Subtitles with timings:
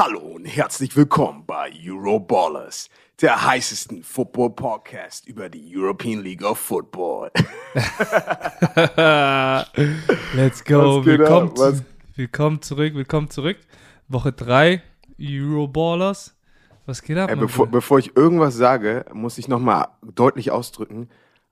[0.00, 2.88] Hallo und herzlich willkommen bei Euroballers,
[3.20, 7.32] der heißesten Football-Podcast über die European League of Football.
[10.36, 11.04] Let's go.
[11.04, 11.74] Willkommen, ab?
[12.14, 13.56] Willkommen zurück, willkommen zurück.
[14.06, 14.80] Woche 3,
[15.20, 16.32] Euroballers.
[16.86, 17.30] Was geht ab?
[17.30, 21.08] Ey, bevor, bevor ich irgendwas sage, muss ich nochmal deutlich ausdrücken,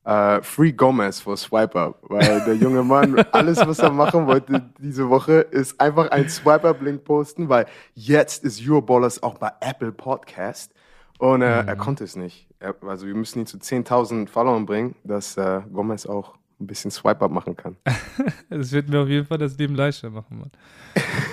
[0.07, 4.63] äh, Free Gomez for Swipe Up, weil der junge Mann, alles, was er machen wollte
[4.79, 9.93] diese Woche, ist einfach ein Swipe Up-Link posten, weil jetzt ist Euroballers auch bei Apple
[9.93, 10.73] Podcast
[11.19, 11.69] und äh, Mhm.
[11.69, 12.47] er konnte es nicht.
[12.61, 16.91] Er, also wir müssen ihn zu 10.000 Followern bringen, dass äh, Gomez auch ein bisschen
[16.91, 17.77] Swipe Up machen kann.
[18.49, 20.51] Das wird mir auf jeden Fall das Leben leichter machen, Mann.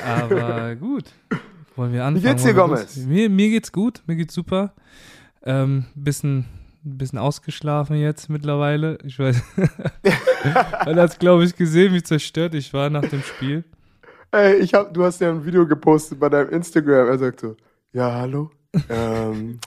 [0.05, 1.05] Aber gut.
[1.75, 2.23] Wollen wir anfangen?
[2.25, 2.97] geht's dir, Gomez?
[2.97, 4.73] Mir, mir geht's gut, mir geht's super.
[5.45, 6.45] Ähm, bisschen,
[6.83, 8.97] bisschen ausgeschlafen jetzt mittlerweile.
[9.03, 9.41] Ich weiß.
[10.85, 13.63] Man hat glaube ich, gesehen, wie zerstört ich war nach dem Spiel.
[14.31, 17.07] Ey, ich hab, du hast ja ein Video gepostet bei deinem Instagram.
[17.07, 17.55] Er sagt so,
[17.91, 18.49] ja, hallo.
[18.89, 19.59] Ähm,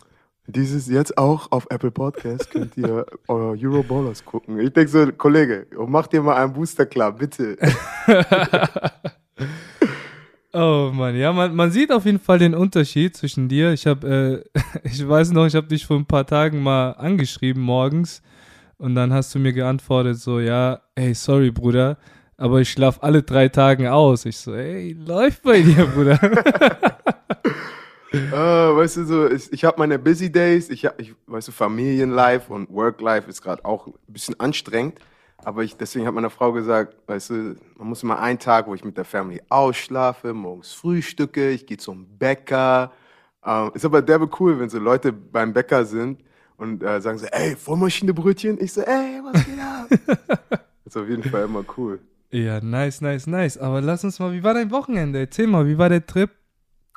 [0.48, 4.58] dieses jetzt auch auf Apple Podcast könnt ihr euer Euroballers gucken.
[4.61, 7.56] Ich denk so, Kollege, mach dir mal einen Booster klar, bitte.
[10.58, 13.72] Oh Mann, ja, man, man sieht auf jeden Fall den Unterschied zwischen dir.
[13.74, 17.62] Ich habe, äh, ich weiß noch, ich habe dich vor ein paar Tagen mal angeschrieben
[17.62, 18.22] morgens
[18.78, 21.98] und dann hast du mir geantwortet so, ja, hey, sorry Bruder,
[22.38, 24.24] aber ich schlaf alle drei Tagen aus.
[24.24, 26.18] Ich so, ey, läuft bei dir, Bruder.
[28.12, 28.16] äh,
[28.77, 32.50] weißt du, so, ich, ich habe meine Busy Days, ich hab, ich, weißt du, Familienlife
[32.50, 34.98] und Worklife ist gerade auch ein bisschen anstrengend.
[35.45, 38.75] Aber ich, deswegen hat meine Frau gesagt, weißt du, man muss immer einen Tag, wo
[38.75, 42.92] ich mit der Family ausschlafe, morgens frühstücke, ich gehe zum Bäcker.
[43.45, 46.20] Ähm, ist aber derbe cool, wenn so Leute beim Bäcker sind
[46.57, 48.61] und äh, sagen so, ey, Vollmaschine-Brötchen?
[48.61, 50.61] Ich so, ey, was geht ab?
[50.84, 52.01] ist auf jeden Fall immer cool.
[52.31, 53.57] ja, nice, nice, nice.
[53.59, 55.20] Aber lass uns mal, wie war dein Wochenende?
[55.20, 56.31] Erzähl mal, wie war der Trip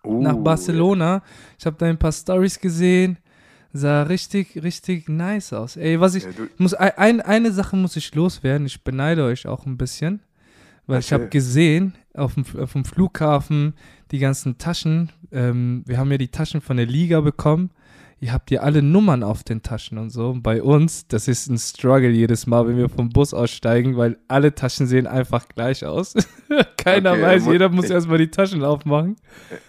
[0.03, 1.21] Uh, nach Barcelona?
[1.57, 3.17] Ich habe da ein paar Stories gesehen.
[3.71, 5.77] Sah richtig, richtig nice aus.
[5.77, 8.65] Ey, was ich, Ja, muss, ein, ein, eine Sache muss ich loswerden.
[8.65, 10.21] Ich beneide euch auch ein bisschen.
[10.87, 13.75] Weil ich habe gesehen, auf dem, auf dem Flughafen,
[14.09, 15.11] die ganzen Taschen.
[15.31, 17.69] Ähm, wir haben ja die Taschen von der Liga bekommen.
[18.21, 20.29] Ihr habt ja alle Nummern auf den Taschen und so.
[20.31, 24.17] Und bei uns, das ist ein Struggle jedes Mal, wenn wir vom Bus aussteigen, weil
[24.27, 26.15] alle Taschen sehen einfach gleich aus.
[26.77, 29.15] Keiner Okay, weiß, mu- jeder muss ich- erstmal die Taschen aufmachen.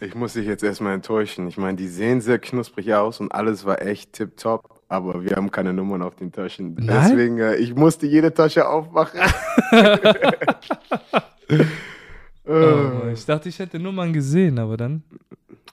[0.00, 1.46] Ich muss dich jetzt erstmal enttäuschen.
[1.46, 5.52] Ich meine, die sehen sehr knusprig aus und alles war echt tipptopp, aber wir haben
[5.52, 6.74] keine Nummern auf den Taschen.
[6.74, 6.86] Nein?
[7.08, 9.20] Deswegen, äh, ich musste jede Tasche aufmachen.
[12.46, 15.02] Oh, ich dachte, ich hätte Nummern gesehen, aber dann.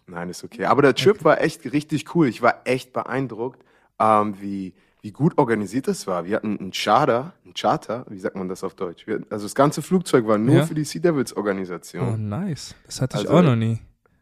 [0.07, 0.65] Nein, ist okay.
[0.65, 2.27] Aber der Trip war echt richtig cool.
[2.27, 3.63] Ich war echt beeindruckt,
[3.99, 6.25] ähm, wie, wie gut organisiert das war.
[6.25, 9.05] Wir hatten einen Charter, einen Charter, wie sagt man das auf Deutsch?
[9.07, 10.65] Wir, also das ganze Flugzeug war nur Ja.
[10.65, 12.27] für die Sea Devils Oh, Organisation.
[12.29, 12.75] nice.
[12.85, 13.79] Das hatte ich Also- auch noch nie.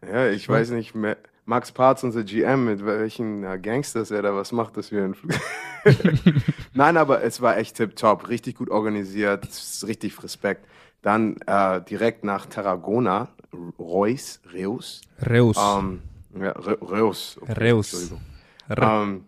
[0.08, 1.18] Ja, ich weiß nicht mehr.
[1.48, 5.32] Max Parz, unser GM, mit welchen Gangsters er da was macht, dass wir einen Flug.
[6.74, 9.48] Nein, aber es war echt tipptopp, richtig gut organisiert,
[9.88, 10.66] richtig Respekt.
[11.06, 13.28] Dann äh, direkt nach Tarragona,
[13.78, 15.56] Reus, Reus, Reus.
[15.56, 16.02] ähm,
[16.42, 18.12] ja, Re Reus, okay, Reus.
[18.76, 19.26] Ähm,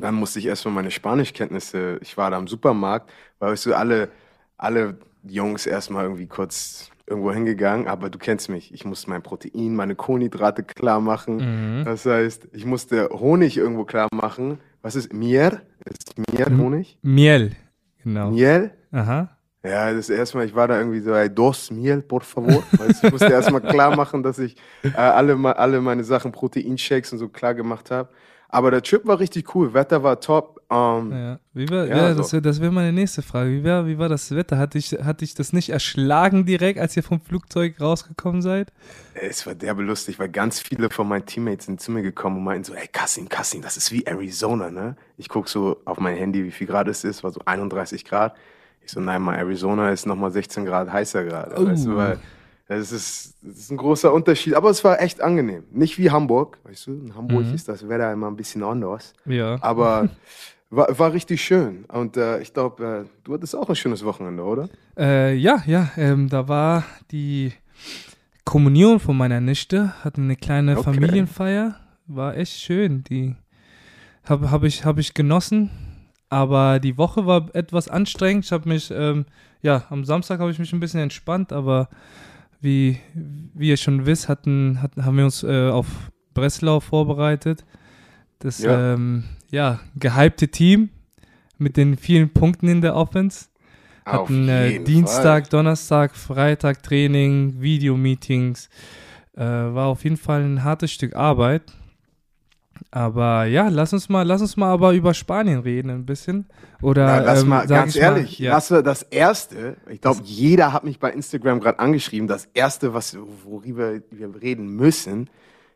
[0.00, 4.08] dann musste ich erstmal meine Spanischkenntnisse, ich war da im Supermarkt, weil weißt du, alle,
[4.56, 9.76] alle Jungs erstmal irgendwie kurz irgendwo hingegangen, aber du kennst mich, ich musste mein Protein,
[9.76, 11.36] meine Kohlenhydrate klar machen.
[11.80, 11.84] Mhm.
[11.84, 14.58] Das heißt, ich musste Honig irgendwo klar machen.
[14.82, 15.62] Was ist Mier?
[15.84, 16.60] Ist Mier Mhm.
[16.60, 16.98] Honig?
[17.02, 17.52] Miel.
[18.02, 18.30] Genau.
[18.32, 18.72] Miel?
[18.90, 19.33] Aha.
[19.64, 22.62] Ja, das erste Mal, ich war da irgendwie so, ey, dos miel, por favor.
[22.72, 27.18] Du, ich musste erstmal klar machen, dass ich äh, alle, alle meine Sachen, Proteinshakes und
[27.18, 28.10] so klar gemacht habe.
[28.50, 30.60] Aber der Trip war richtig cool, Wetter war top.
[30.70, 31.38] Ähm, Ja.
[31.54, 33.50] Wie war, Ja, ja, also- das wäre wär meine nächste Frage.
[33.50, 34.58] Wie war, wie war das Wetter?
[34.58, 38.70] Hat dich, hat dich das nicht erschlagen direkt, als ihr vom Flugzeug rausgekommen seid?
[39.14, 42.44] Es war derbe lustig, weil ganz viele von meinen Teammates sind zu mir gekommen und
[42.44, 44.94] meinten so, ey, Kassim, Kassim, das ist wie Arizona, ne?
[45.16, 48.34] Ich guck so auf mein Handy, wie viel Grad es ist, war so 31 Grad.
[48.84, 51.54] Ich so, nein, mal Arizona ist nochmal 16 Grad heißer gerade.
[51.58, 51.66] Oh.
[51.66, 52.18] Weißt du, weil
[52.68, 55.64] das ist, das ist ein großer Unterschied, aber es war echt angenehm.
[55.70, 57.54] Nicht wie Hamburg, weißt du, in Hamburg Mhm.
[57.54, 59.56] ist das Wetter immer ein bisschen anders, Ja.
[59.62, 60.08] aber
[60.70, 61.84] war, war richtig schön.
[61.86, 64.68] Und äh, ich glaube, äh, du hattest auch ein schönes Wochenende, oder?
[64.98, 67.52] Äh, ja, ja, ähm, da war die
[68.44, 70.84] Kommunion von meiner Nichte, hatten eine kleine Okay.
[70.84, 71.76] Familienfeier,
[72.06, 73.02] war echt schön.
[73.04, 73.34] Die
[74.24, 75.70] habe hab ich, hab ich genossen,
[76.28, 78.44] aber die Woche war etwas anstrengend.
[78.44, 79.26] Ich habe mich, ähm,
[79.62, 81.88] ja, am Samstag habe ich mich ein bisschen entspannt, aber
[82.60, 82.98] wie,
[83.54, 85.86] wie ihr schon wisst, hatten, hatten, haben wir uns äh, auf
[86.32, 87.64] Breslau vorbereitet.
[88.38, 88.94] Das Ja.
[88.94, 90.90] ähm, ja, gehypte Team
[91.58, 93.46] mit den vielen Punkten in der Offense.
[94.04, 95.50] Hatten äh, Dienstag, Fall.
[95.50, 98.68] Donnerstag, Freitag Training, Videomeetings.
[99.34, 101.62] Äh, war auf jeden Fall ein hartes Stück Arbeit.
[102.90, 106.46] Aber ja, lass uns mal, lass uns mal aber über Spanien reden ein bisschen.
[106.82, 108.52] Oder Na, lass ähm, mal, sag ganz ich ehrlich, mal, ja.
[108.52, 112.94] lass mal das erste, ich glaube, jeder hat mich bei Instagram gerade angeschrieben, das erste,
[112.94, 115.28] was, worüber wir reden müssen,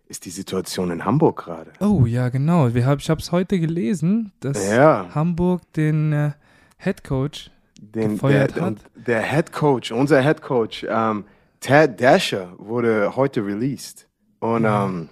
[0.09, 1.73] ist die Situation in Hamburg gerade.
[1.81, 2.73] Oh ja, genau.
[2.75, 5.07] Wir hab, ich habe es heute gelesen, dass Ja.
[5.15, 6.31] Hamburg den äh,
[6.79, 8.75] Head Coach Den, gefeuert der, hat.
[8.95, 11.25] Der Head Coach, unser Head Coach, ähm,
[11.61, 14.07] Ted Dasher, wurde heute released.
[14.41, 15.09] Und ähm,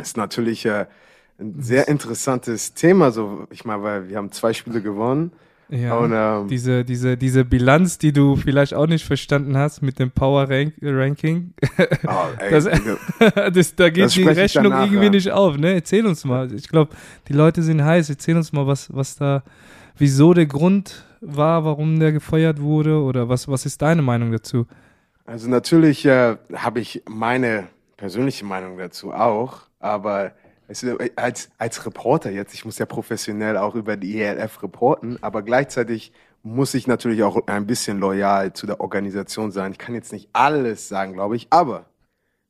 [0.00, 0.86] ist natürlich äh,
[1.38, 3.10] ein sehr interessantes Thema.
[3.10, 5.32] So, ich meine, weil wir haben zwei Spiele gewonnen.
[5.68, 9.98] Ja, Und, ähm, diese, diese, diese Bilanz, die du vielleicht auch nicht verstanden hast mit
[9.98, 11.54] dem Power Rank Ranking,
[12.06, 12.64] Oh, ey, Das-
[13.52, 15.10] das, da geht Das die Rechnung danach, irgendwie ja.
[15.10, 15.58] nicht auf.
[15.58, 15.74] Ne?
[15.74, 16.52] Erzähl uns mal.
[16.54, 16.94] Ich glaube,
[17.26, 18.08] die Leute sind heiß.
[18.10, 19.42] Erzähl uns mal, was, was da,
[19.98, 24.66] wieso der Grund war, warum der gefeuert wurde oder was, was ist deine Meinung dazu?
[25.24, 27.64] Also natürlich äh, habe ich meine
[27.96, 30.30] persönliche Meinung dazu auch, aber
[30.68, 35.18] ist, äh, als, als Reporter jetzt, ich muss ja professionell auch über die ELF reporten,
[35.22, 39.72] aber gleichzeitig muss ich natürlich auch ein bisschen loyal zu der Organisation sein.
[39.72, 41.86] Ich kann jetzt nicht alles sagen, glaube ich, aber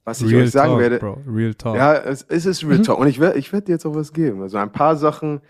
[0.05, 1.19] was ich euch sagen Talk, werde, Bro.
[1.27, 1.77] Real Talk.
[1.77, 2.99] ja, es, es ist Real Talk.
[2.99, 4.41] Und ich werde ich werd dir jetzt auch was geben.
[4.41, 5.41] Also ein paar Sachen,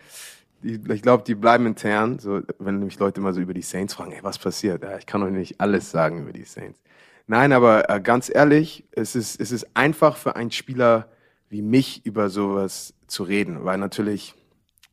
[0.63, 2.19] die, ich glaube, die bleiben intern.
[2.19, 4.83] So, wenn mich Leute immer so über die Saints fragen, ey, was passiert?
[4.83, 6.81] Ja, ich kann euch nicht alles sagen über die Saints.
[7.27, 11.09] Nein, aber äh, ganz ehrlich, es ist, es ist einfach für einen Spieler
[11.49, 14.35] wie mich über sowas zu reden, weil natürlich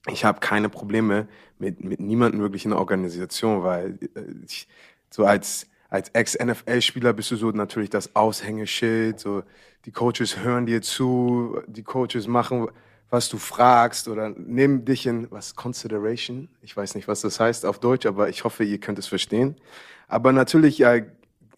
[0.08, 1.28] ich habe keine Probleme
[1.60, 4.68] mit, mit niemandem wirklich in der Organisation, weil äh, ich,
[5.10, 9.44] so als, als Ex-NFL-Spieler bist du so natürlich das Aushängeschild, so
[9.86, 12.68] die Coaches hören dir zu, die Coaches machen,
[13.10, 16.50] was du fragst oder nehmen dich in, was, Consideration?
[16.62, 19.56] Ich weiß nicht, was das heißt auf Deutsch, aber ich hoffe, ihr könnt es verstehen.
[20.08, 21.06] Aber natürlich äh,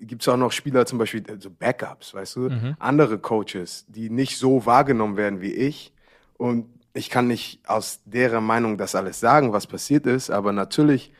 [0.08, 2.50] gibt es auch noch Spieler, zum Beispiel äh, so Backups, weißt du,
[2.80, 5.94] andere Coaches, die nicht so wahrgenommen werden wie ich.
[6.38, 11.12] Und ich kann nicht aus deren Meinung das alles sagen, was passiert ist, aber natürlich,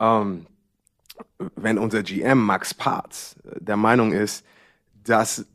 [0.00, 0.46] ähm,
[1.56, 4.44] wenn unser GM Max Parts äh, der Meinung ist,
[5.04, 5.46] dass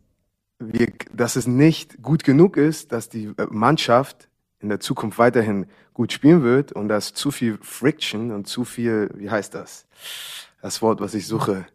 [0.60, 4.28] wir, dass es nicht gut genug ist, dass die äh, Mannschaft
[4.60, 9.10] in der Zukunft weiterhin gut spielen wird und dass zu viel Friction und zu viel,
[9.16, 9.86] wie heißt das?
[10.62, 11.66] Das Wort, was ich suche.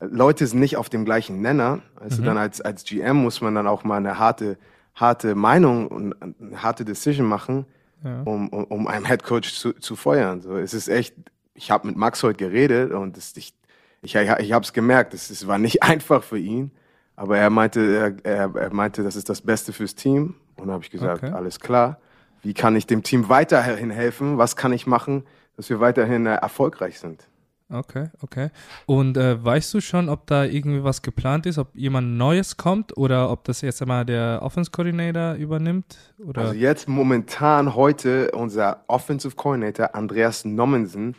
[0.00, 1.80] Leute sind nicht auf dem gleichen Nenner.
[1.96, 4.56] Also dann als, als GM muss man dann auch mal eine harte,
[4.94, 7.66] harte Meinung und eine harte Decision machen,
[8.04, 8.22] Ja.
[8.22, 10.40] um, um, um einen Headcoach zu, zu feuern.
[10.40, 11.14] So, es ist echt,
[11.54, 13.54] ich habe mit Max heute geredet und es, ich,
[14.02, 16.70] ich, ich habe es gemerkt, es, es war nicht einfach für ihn,
[17.16, 20.34] aber er meinte, er, er, er meinte, das ist das Beste fürs Team.
[20.56, 21.32] Und habe ich gesagt, Okay.
[21.32, 21.98] alles klar.
[22.42, 24.38] Wie kann ich dem Team weiterhin helfen?
[24.38, 25.24] Was kann ich machen,
[25.56, 27.26] dass wir weiterhin äh, erfolgreich sind?
[27.70, 28.48] Okay, okay.
[28.86, 32.96] Und äh, weißt du schon, ob da irgendwie was geplant ist, ob jemand Neues kommt
[32.96, 35.98] oder ob das jetzt einmal der Offense Coordinator übernimmt?
[36.18, 36.40] Oder?
[36.42, 41.14] Also jetzt momentan heute unser Offensive Coordinator Andreas Nommensen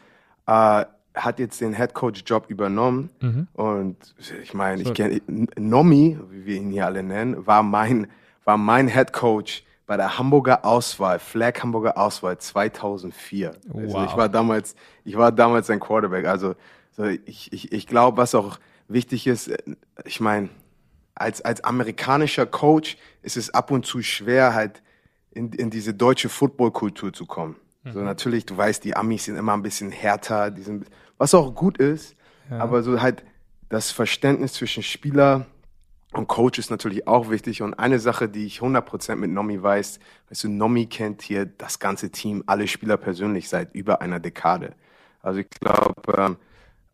[0.48, 3.48] äh, hat jetzt den Head Coach Job übernommen Mhm.
[3.54, 3.98] und
[4.42, 5.22] ich meine, ich kenne
[5.58, 8.08] Nomi, wie wir ihn hier alle nennen, war mein
[8.46, 13.54] war mein Head Coach bei der Hamburger Auswahl, Flag Hamburger Auswahl 2004.
[13.74, 14.06] Also Wow.
[14.06, 16.28] ich war damals, ich war damals ein Quarterback.
[16.28, 16.54] Also
[16.92, 19.58] so ich, ich, ich glaube, was auch wichtig ist, äh,
[20.06, 20.50] ich meine,
[21.16, 24.84] als, als amerikanischer Coach ist es ab und zu schwer, halt
[25.32, 27.56] in, in diese deutsche Footballkultur zu kommen.
[27.92, 30.86] So natürlich, du weißt, die Amis sind immer ein bisschen härter, die sind,
[31.18, 32.16] was auch gut ist,
[32.52, 32.60] Ja.
[32.60, 33.24] aber so halt
[33.70, 35.48] das Verständnis zwischen Spieler
[36.14, 37.62] und Coach ist natürlich auch wichtig.
[37.62, 40.00] Und eine Sache, die ich 100% mit Nomi weiß,
[40.30, 44.74] weißt du, Nomi kennt hier das ganze Team, alle Spieler persönlich seit über einer Dekade.
[45.22, 46.38] Also ich glaube, ähm,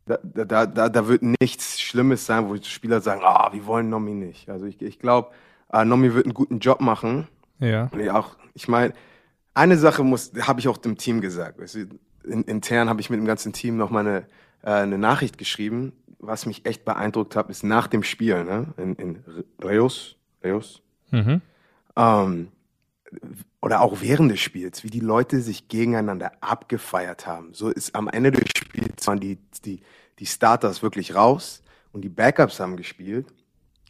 [0.06, 3.90] da, da, da, da wird nichts Schlimmes sein, wo die Spieler sagen, ah, wir wollen
[3.90, 4.50] Nomi nicht.
[4.50, 5.32] Also ich, ich glaube,
[5.72, 7.28] äh, Nomi wird einen guten Job machen.
[7.60, 7.90] ja.
[7.92, 8.94] Und ich auch, ich meine,
[9.54, 11.60] eine Sache muss, habe ich auch dem Team gesagt.
[11.60, 11.88] Weißt du,
[12.26, 14.26] in, intern habe ich mit dem ganzen Team noch mal eine,
[14.64, 15.94] äh, eine Nachricht geschrieben.
[16.20, 19.24] Was mich echt beeindruckt hat, ist nach dem Spiel, ne, in, in
[19.64, 20.82] Reus, Reus,
[21.12, 21.42] Mhm.
[21.96, 22.48] ähm,
[23.62, 27.54] oder auch während des Spiels, wie die Leute sich gegeneinander abgefeiert haben.
[27.54, 29.82] So ist am Ende des Spiels waren die, die,
[30.20, 33.28] die Starters wirklich raus und die Backups haben gespielt.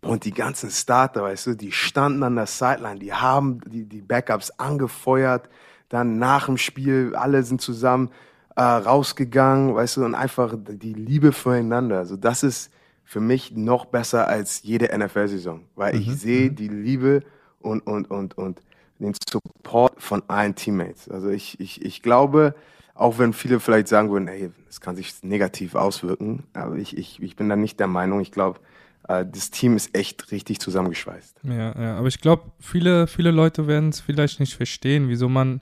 [0.01, 4.01] Und die ganzen Starter, weißt du, die standen an der Sideline, die haben die, die
[4.01, 5.49] Backups angefeuert.
[5.89, 8.11] Dann nach dem Spiel, alle sind zusammen
[8.55, 11.97] äh, rausgegangen, weißt du, und einfach die Liebe füreinander.
[11.97, 12.71] Also das ist
[13.03, 17.23] für mich noch besser als jede NFL-Saison, weil ich sehe die Liebe
[17.59, 18.61] und, und, und, und
[18.99, 21.09] den Support von allen Teammates.
[21.09, 22.55] Also ich, ich, ich glaube,
[22.93, 27.21] auch wenn viele vielleicht sagen würden, ey, das kann sich negativ auswirken, aber ich, ich,
[27.21, 28.21] ich bin da nicht der Meinung.
[28.21, 28.59] Ich glaube,
[29.07, 31.41] äh, das Team ist echt richtig zusammengeschweißt.
[31.43, 35.61] Ja, ja, aber ich glaube, viele, viele Leute werden es vielleicht nicht verstehen, wieso man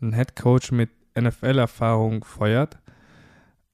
[0.00, 2.78] einen Head Coach mit NFL-Erfahrung feuert.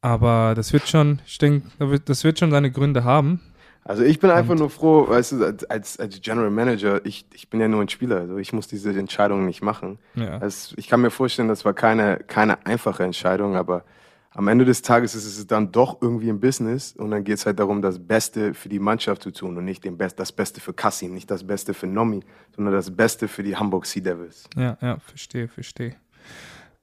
[0.02, 1.68] Aber das wird schon, ich denke,
[2.04, 3.40] das wird schon seine Gründe haben.
[3.84, 7.48] Also ich bin einfach Und nur froh, weißt du, als, als General Manager, ich, ich
[7.48, 9.98] bin ja nur ein Spieler, also ich muss diese Entscheidung nicht machen.
[10.14, 10.38] Ja.
[10.38, 13.84] Also ich kann mir vorstellen, das war keine, keine einfache Entscheidung, aber
[14.32, 17.46] am Ende des Tages ist es dann doch irgendwie ein Business und dann geht es
[17.46, 20.60] halt darum, das Beste für die Mannschaft zu tun und nicht den Best, das Beste
[20.60, 22.20] für Kassim, nicht das Beste für Nomi,
[22.54, 24.44] sondern das Beste für die Hamburg Sea Devils.
[24.56, 25.96] Ja, ja, verstehe, verstehe.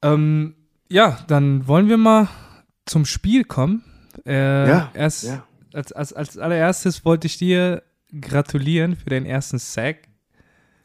[0.01, 0.55] Ähm,
[0.89, 2.27] ja, dann wollen wir mal
[2.85, 3.83] zum Spiel kommen.
[4.25, 5.43] Äh, ja, erst, ja.
[5.73, 7.83] Als, als, als allererstes wollte ich dir
[8.21, 10.07] gratulieren für den ersten Sack.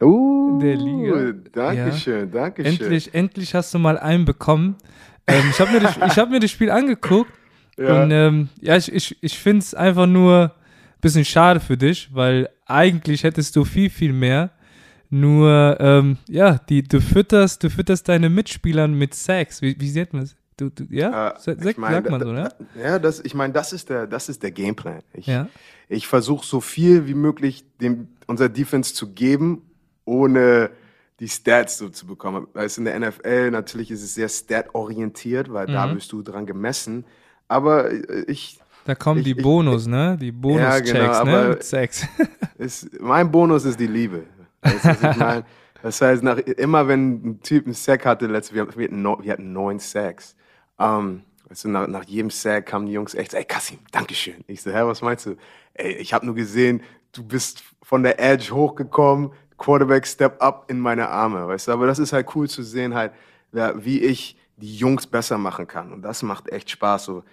[0.01, 1.33] Uh, der Liga.
[1.53, 2.27] Dankeschön, ja.
[2.27, 2.73] danke schön.
[2.73, 4.77] Endlich, endlich hast du mal einen bekommen.
[5.27, 7.33] Ähm, ich habe mir, das, hab mir das Spiel angeguckt
[7.79, 8.03] ja.
[8.03, 12.13] und ähm, ja, ich, ich, ich finde es einfach nur ein bisschen schade für dich,
[12.13, 14.51] weil eigentlich hättest du viel, viel mehr.
[15.15, 19.61] Nur, ähm, ja, die, du fütterst, du fütterst deine Mitspieler mit Sex.
[19.61, 20.35] Wie, wie sieht man das?
[20.57, 22.49] Du, du, ja, äh, Sex, ich mein, sagt man so, ne?
[22.83, 25.03] Ja, das, ich meine, das ist der, das ist der Gameplan.
[25.13, 25.49] Ich, ja.
[25.91, 29.61] ich versuche so viel wie möglich dem, unser Defense zu geben,
[30.07, 30.71] ohne
[31.21, 32.47] die Stats so zu bekommen.
[32.55, 35.73] Weißt in der NFL natürlich ist es sehr stat-orientiert, weil mhm.
[35.73, 37.05] da wirst du dran gemessen.
[37.49, 38.59] Aber äh, ich.
[38.87, 40.17] Da kommen ich, die Bonus, ich, ne?
[40.19, 41.59] Die Bonus-Checks, ja, genau, ne?
[41.61, 42.07] Sex.
[42.57, 44.23] Ist, mein Bonus ist die Liebe.
[44.63, 45.45] Weißt, ich mein,
[45.83, 49.33] das heißt, nach, immer wenn ein Typ einen Sack hatte, letztes, wir, wir, hatten, wir
[49.33, 50.37] hatten neun Sacks.
[50.79, 54.45] Um, weißt du, nach, nach jedem Sack kamen die Jungs echt, ey Kassim, Dankeschön.
[54.47, 55.37] Ich so, hä, was meinst du?
[55.75, 60.81] Ey, ich habe nur gesehen, du bist von der Edge hochgekommen, Quarterback Step Up in
[60.81, 61.73] meine Arme, weißt du.
[61.73, 63.13] Aber das ist halt cool zu sehen, halt,
[63.53, 65.93] wie ich die Jungs besser machen kann.
[65.93, 67.05] Und das macht echt Spaß.
[67.05, 67.25] So,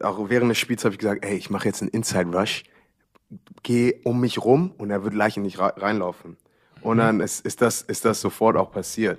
[0.00, 2.64] auch während des Spiels habe ich gesagt, ey, ich mache jetzt einen Inside Rush,
[3.62, 6.36] geh um mich rum und er wird gleich in dich reinlaufen.
[6.82, 7.00] Und mhm.
[7.00, 9.18] dann ist, ist, das, ist das sofort auch passiert.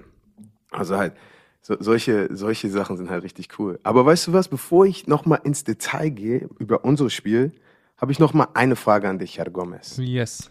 [0.71, 1.13] Also halt,
[1.61, 3.79] so, solche, solche Sachen sind halt richtig cool.
[3.83, 7.51] Aber weißt du was, bevor ich nochmal ins Detail gehe über unser Spiel,
[7.97, 9.97] habe ich nochmal eine Frage an dich, Herr Gomez.
[9.97, 10.49] Yes.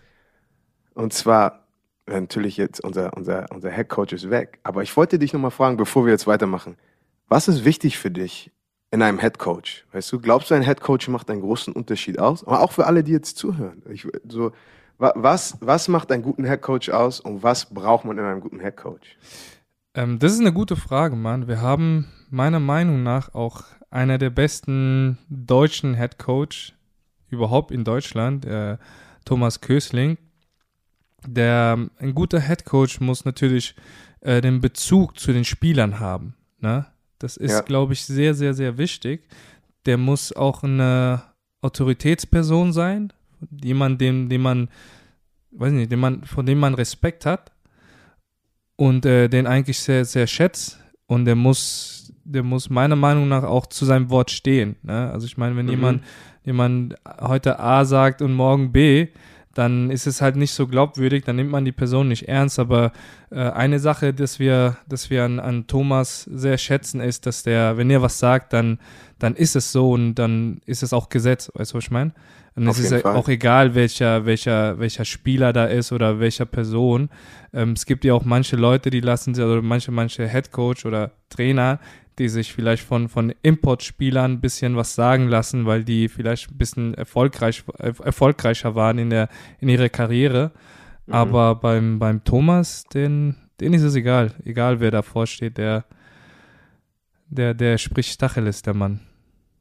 [0.95, 1.67] Und zwar,
[2.07, 4.61] natürlich jetzt unser, unser, unser Head Coach ist weg.
[4.63, 6.77] Aber ich wollte dich nochmal fragen, bevor wir jetzt weitermachen.
[7.29, 8.53] Was ist wichtig für dich
[8.93, 9.87] in einem Head Coach?
[9.93, 12.45] Weißt du, glaubst du, ein Head Coach macht einen großen Unterschied aus?
[12.45, 13.83] Aber auch für alle, die jetzt zuhören.
[13.91, 14.53] Ich, so,
[15.01, 18.61] was, was macht einen guten Head Coach aus und was braucht man in einem guten
[18.61, 19.17] Head Coach?
[19.95, 21.49] Ähm, das ist eine gute Frage, Mann.
[21.49, 26.75] Wir haben meiner Meinung nach auch einer der besten deutschen Head Coach
[27.29, 28.77] überhaupt in Deutschland, äh,
[29.25, 30.19] Thomas Kösling
[31.27, 33.75] der ein guter Head Coach muss natürlich
[34.21, 36.35] äh, den Bezug zu den Spielern haben.
[36.59, 36.87] Ne?
[37.19, 37.61] Das ist, ja.
[37.61, 39.29] glaube ich, sehr, sehr, sehr wichtig.
[39.87, 41.23] Der muss auch eine
[41.63, 43.13] Autoritätsperson sein,
[43.63, 44.69] jemand, dem, dem man,
[45.53, 47.53] weiß nicht, dem man, von dem man Respekt hat
[48.77, 50.79] und äh, den eigentlich sehr, sehr schätzt.
[51.07, 54.77] Und der muss, der muss meiner Meinung nach auch zu seinem Wort stehen.
[54.83, 55.11] Ne?
[55.11, 55.73] Also ich meine, wenn mhm.
[55.73, 56.05] jemand,
[56.45, 59.09] jemand heute A sagt und morgen B,
[59.55, 62.59] dann ist es halt nicht so glaubwürdig, dann nimmt man die Person nicht ernst.
[62.59, 62.93] Aber
[63.31, 67.77] äh, eine Sache, dass wir, dass wir an, an Thomas sehr schätzen, ist, dass der,
[67.77, 68.79] wenn er was sagt, dann,
[69.19, 72.13] dann ist es so und dann ist es auch Gesetz, weißt du, was ich meine?
[72.57, 73.17] Und Auf es ist Fall.
[73.17, 77.09] auch egal, welcher, welcher, welcher Spieler da ist oder welcher Person.
[77.53, 81.13] Ähm, es gibt ja auch manche Leute, die lassen sich, oder manche, manche Headcoach oder
[81.29, 81.79] Trainer,
[82.19, 86.59] die sich vielleicht von, von Importspielern ein bisschen was sagen lassen, weil die vielleicht ein
[86.59, 89.29] bisschen erfolgreich, erfolgreicher waren in, der,
[89.61, 90.51] in ihrer Karriere.
[91.07, 91.15] Mhm.
[91.15, 94.35] Aber beim, beim Thomas, den, den ist es egal.
[94.45, 95.85] Egal, wer davor steht, der,
[97.29, 99.01] der, der spricht Tacheles, der Mann.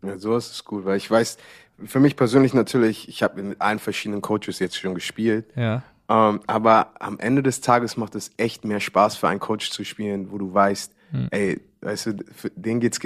[0.01, 1.37] Ja, so ist es gut, weil ich weiß,
[1.85, 5.45] für mich persönlich natürlich, ich habe mit allen verschiedenen Coaches jetzt schon gespielt.
[5.55, 5.83] Ja.
[6.09, 9.83] Ähm, aber am Ende des Tages macht es echt mehr Spaß für einen Coach zu
[9.83, 11.27] spielen, wo du weißt, hm.
[11.31, 12.99] ey, weißt du, für den geht's,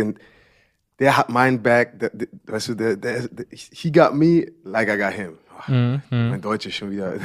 [1.00, 4.98] der hat mein Back, der, der, weißt du, der, der, he got me like I
[4.98, 5.38] got him.
[5.56, 6.30] Oh, hm, hm.
[6.30, 7.14] Mein Deutsch ist schon wieder.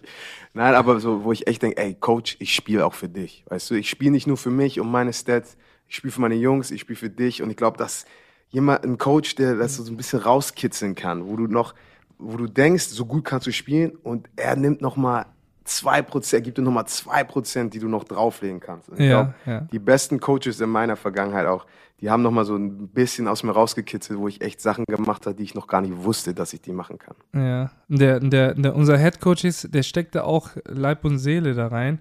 [0.54, 3.44] Nein, aber so, wo ich echt denke, ey, Coach, ich spiele auch für dich.
[3.48, 5.56] Weißt du, ich spiele nicht nur für mich und meine Stats,
[5.88, 8.06] ich spiele für meine Jungs, ich spiele für dich und ich glaube, dass
[8.50, 11.74] jemand, ein Coach, der das so ein bisschen rauskitzeln kann, wo du noch,
[12.18, 15.26] wo du denkst, so gut kannst du spielen und er nimmt noch mal
[15.64, 18.88] zwei Prozent, er gibt dir nochmal zwei Prozent, die du noch drauflegen kannst.
[18.88, 19.60] Und ich ja, glaube, ja.
[19.72, 21.66] die besten Coaches in meiner Vergangenheit auch,
[22.00, 25.36] die haben nochmal so ein bisschen aus mir rausgekitzelt, wo ich echt Sachen gemacht habe,
[25.36, 27.14] die ich noch gar nicht wusste, dass ich die machen kann.
[27.34, 31.54] Ja, der, der, der unser Head Coach ist, der steckt da auch Leib und Seele
[31.54, 32.00] da rein.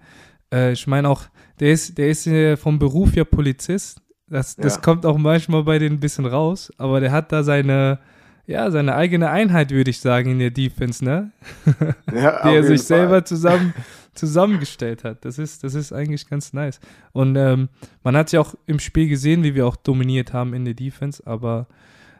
[0.53, 1.24] Äh, ich meine auch,
[1.60, 4.01] der ist, der ist äh, vom Beruf ja Polizist.
[4.29, 4.81] Das, das ja.
[4.81, 8.00] kommt auch manchmal bei denen ein bisschen raus, aber der hat da seine,
[8.45, 11.31] ja, seine eigene Einheit, würde ich sagen, in der Defense, ne?
[12.13, 13.74] Ja, die er sich selber zusammen,
[14.13, 15.25] zusammengestellt hat.
[15.25, 16.79] Das ist, das ist eigentlich ganz nice.
[17.12, 17.69] Und ähm,
[18.03, 21.24] man hat ja auch im Spiel gesehen, wie wir auch dominiert haben in der Defense,
[21.25, 21.67] aber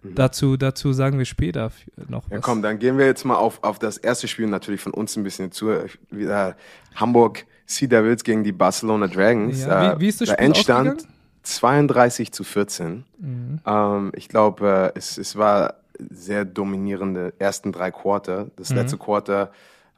[0.04, 1.72] dazu, dazu sagen wir später
[2.08, 2.30] noch was.
[2.30, 2.34] Mhm.
[2.34, 5.16] Ja, komm, dann gehen wir jetzt mal auf, auf das erste Spiel natürlich von uns
[5.16, 5.68] ein bisschen zu.
[6.10, 6.56] Wieder
[6.96, 9.62] Hamburg Sea Devils gegen die Barcelona Dragons.
[9.62, 11.08] Ja, Äh, wie, wie ist das der Spiel Endstand?
[11.56, 13.06] 32 zu 14.
[13.18, 13.60] Mhm.
[13.66, 15.76] Ähm, ich glaube, äh, es, es war
[16.10, 18.46] sehr dominierende ersten drei Quarter.
[18.46, 18.52] Mhm.
[18.56, 19.52] Das letzte Quarter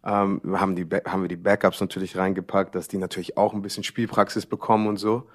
[0.04, 3.84] ähm, haben, die, haben wir die Backups natürlich reingepackt, dass die natürlich auch ein bisschen
[3.84, 5.28] Spielpraxis bekommen und so.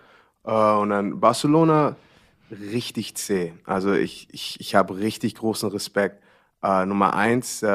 [0.44, 1.96] Äh, und dann Barcelona
[2.50, 3.52] richtig zäh.
[3.64, 6.22] Also ich, ich, ich habe richtig großen Respekt.
[6.62, 7.66] Äh, Nummer eins, äh,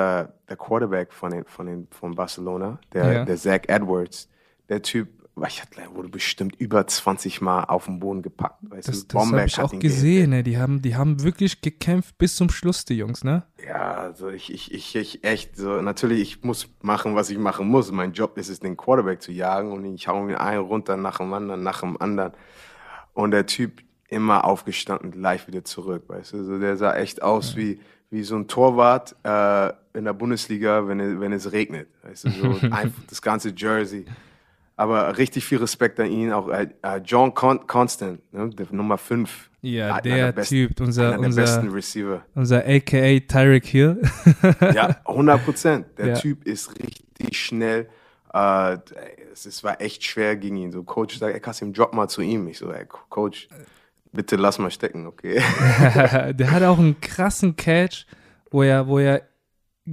[0.49, 3.25] der Quarterback von, den, von, den, von Barcelona, der, Ja.
[3.25, 4.27] der Zach Edwards.
[4.69, 5.09] Der Typ,
[5.47, 8.57] ich hatte, wurde bestimmt über 20 Mal auf den Boden gepackt.
[8.61, 10.43] Weißt Das, du, das habe ich auch ihn gesehen, ne?
[10.43, 13.43] Die haben, die haben wirklich gekämpft bis zum Schluss, die Jungs, ne?
[13.65, 17.67] Ja, also ich, ich, ich, ich echt so, natürlich, ich muss machen, was ich machen
[17.67, 17.91] muss.
[17.91, 21.17] Mein Job ist es, den Quarterback zu jagen und ich hau mir einen runter nach
[21.17, 22.33] dem anderen, nach dem anderen.
[23.13, 26.43] Und der Typ immer aufgestanden, gleich wieder zurück, weißt du.
[26.43, 30.99] So, der sah echt aus wie, wie so ein Torwart äh, in der Bundesliga, wenn,
[30.99, 31.87] es- wenn es regnet.
[32.03, 34.05] Weißt du, so einfach das ganze Jersey.
[34.81, 38.97] Aber richtig viel Respekt an ihn, auch äh, äh, John Con Constant, ne, der Nummer
[38.97, 39.51] 5.
[39.61, 42.23] Ja, der Typ, unser- einer unser- besten Receiver.
[42.33, 44.01] Unser AKA Tyreek Hill.
[44.73, 45.85] Ja, 100 Prozent.
[45.99, 46.13] Der Ja.
[46.15, 47.89] Typ ist richtig schnell.
[48.33, 48.77] Äh,
[49.31, 50.71] es, es war echt schwer gegen ihn.
[50.71, 52.47] So, Coach sagt, ey, Kassim, drop mal zu ihm.
[52.47, 53.49] Ich so, ey, Coach,
[54.11, 55.35] bitte lass mal stecken, okay?
[56.33, 58.07] der hat auch einen krassen Catch,
[58.49, 59.21] wo er, wo er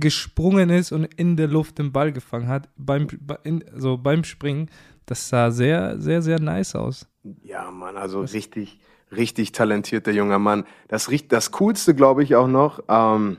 [0.01, 4.25] gesprungen ist und in der Luft den Ball gefangen hat, beim, bei- in, so beim
[4.25, 4.71] Springen.
[5.07, 7.07] Das sah sehr, sehr, sehr nice aus.
[7.43, 8.79] Ja, Mann, also richtig,
[9.11, 10.65] richtig talentierter junger Mann.
[10.89, 13.39] Das, das Coolste, glaube ich, auch noch, ähm,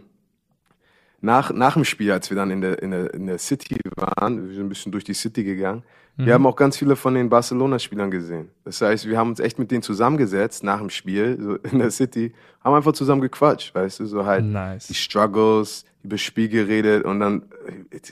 [1.22, 4.48] nach, nach dem Spiel, als wir dann in der, in, der, in der City waren,
[4.48, 5.84] wir sind ein bisschen durch die City gegangen,
[6.22, 8.50] wir haben auch ganz viele von den Barcelona-Spielern gesehen.
[8.66, 11.92] Das heißt, wir haben uns echt mit denen zusammengesetzt nach dem Spiel, so in der
[11.92, 14.88] City, haben einfach zusammen gequatscht, weißt du, so halt Nice.
[14.88, 17.44] die Struggles, über das Spiel geredet und dann,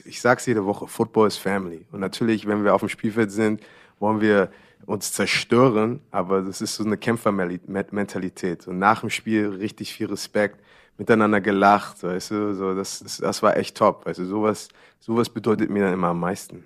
[0.06, 1.86] ich sag's jede Woche, Football ist Family.
[1.91, 3.62] Und natürlich, wenn wir auf dem Spielfeld sind,
[4.00, 4.50] wollen wir
[4.86, 8.67] uns zerstören, aber das ist so eine Kämpfermentalität.
[8.67, 10.60] Und nach dem Spiel richtig viel Respekt,
[10.97, 14.69] miteinander gelacht, weißt du, so, das, das, war echt top, weißt du, sowas,
[15.00, 16.63] sowas bedeutet mir dann immer am meisten.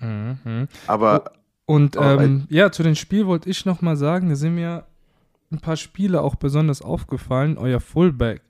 [0.00, 0.68] Mhm.
[0.86, 1.32] Aber
[1.66, 4.86] Und Oh, ähm, ja, zu dem Spiel wollte ich noch mal sagen, da sind mir
[5.50, 7.58] ein paar Spiele auch besonders aufgefallen.
[7.58, 8.42] Euer Fullback,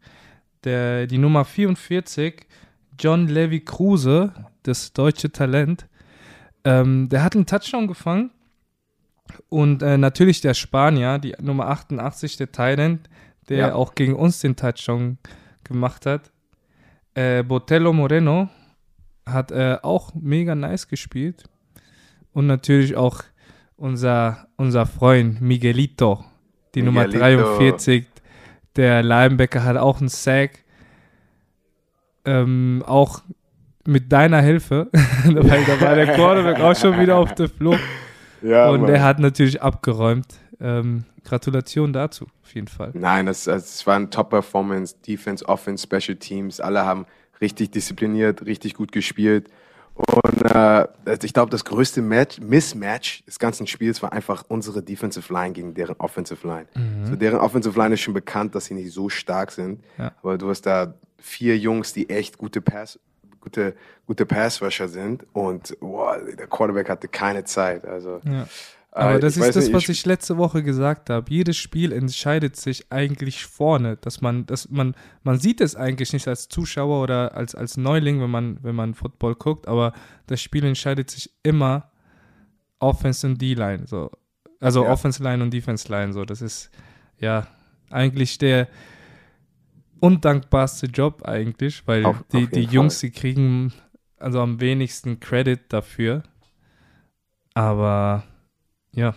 [0.64, 2.46] der, die Nummer 44,
[2.98, 5.86] John Levy Kruse, das deutsche Talent,
[6.64, 8.30] ähm, der hat einen Touchdown gefangen.
[9.48, 13.08] Und äh, natürlich der Spanier, die Nummer 88, der Thailand,
[13.48, 13.74] der Ja.
[13.74, 15.18] auch gegen uns den Touchdown
[15.64, 16.30] gemacht hat.
[17.14, 18.48] Äh, Botello Moreno
[19.26, 21.44] hat äh, auch mega nice gespielt.
[22.32, 23.22] Und natürlich auch
[23.76, 26.24] unser, unser Freund Miguelito,
[26.74, 27.42] die Nummer Miguelito.
[27.56, 28.06] 43.
[28.76, 30.64] Der Linebacker hat auch einen Sack.
[32.24, 33.22] Ähm, auch
[33.84, 34.88] mit deiner Hilfe,
[35.24, 37.80] weil da war der Quarterback auch schon wieder auf der Flucht.
[38.42, 38.90] ja, und Mann.
[38.90, 40.26] der hat natürlich abgeräumt.
[40.60, 42.90] Ähm, Gratulation dazu, auf jeden Fall.
[42.94, 46.60] Nein, das, das war eine Top-Performance, Defense, Offense, Special Teams.
[46.60, 47.06] Alle haben
[47.40, 49.48] richtig diszipliniert, richtig gut gespielt.
[49.94, 50.88] Und äh,
[51.22, 55.74] ich glaube, das größte Match, Mismatch des ganzen Spiels war einfach unsere Defensive Line gegen
[55.74, 56.66] deren Offensive Line.
[57.04, 59.82] So, deren Offensive Line ist schon bekannt, dass sie nicht so stark sind.
[59.98, 60.12] Ja.
[60.22, 62.98] Aber du hast da vier Jungs, die echt gute Pass,
[63.40, 63.74] gute,
[64.06, 65.26] gute Pass-Rusher sind.
[65.34, 67.84] Und boah, der Quarterback hatte keine Zeit.
[67.84, 68.46] Also, Ja.
[68.94, 71.30] Aber äh, das ich ist das, nicht, was ich letzte Woche gesagt habe.
[71.32, 76.28] Jedes Spiel entscheidet sich eigentlich vorne, dass man, dass man, man sieht es eigentlich nicht
[76.28, 79.94] als Zuschauer oder als, als Neuling, wenn man, wenn man Football guckt, aber
[80.26, 81.90] das Spiel entscheidet sich immer
[82.80, 84.10] Offense und D-Line, so.
[84.60, 84.92] Also Ja.
[84.92, 86.24] Offense Line und Defense Line, so.
[86.26, 86.70] Das ist
[87.18, 87.46] ja
[87.90, 88.68] eigentlich der
[90.00, 93.72] undankbarste Job eigentlich, weil Auf- die, auf die Jungs, die kriegen
[94.18, 96.22] also am wenigsten Credit dafür.
[97.54, 98.24] Aber
[98.94, 99.14] ja,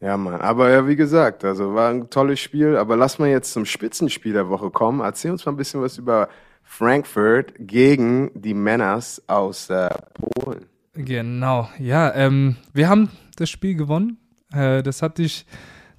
[0.00, 0.40] Ja, Mann.
[0.40, 2.76] Aber ja, wie gesagt, also war ein tolles Spiel.
[2.76, 5.00] Aber lass mal jetzt zum Spitzenspiel der Woche kommen.
[5.00, 6.28] Erzähl uns mal ein bisschen was über
[6.62, 10.66] Frankfurt gegen die Männers aus äh, Polen.
[10.94, 14.18] Genau, ja, ähm, wir haben das Spiel gewonnen.
[14.52, 15.44] Äh, das hatte ich,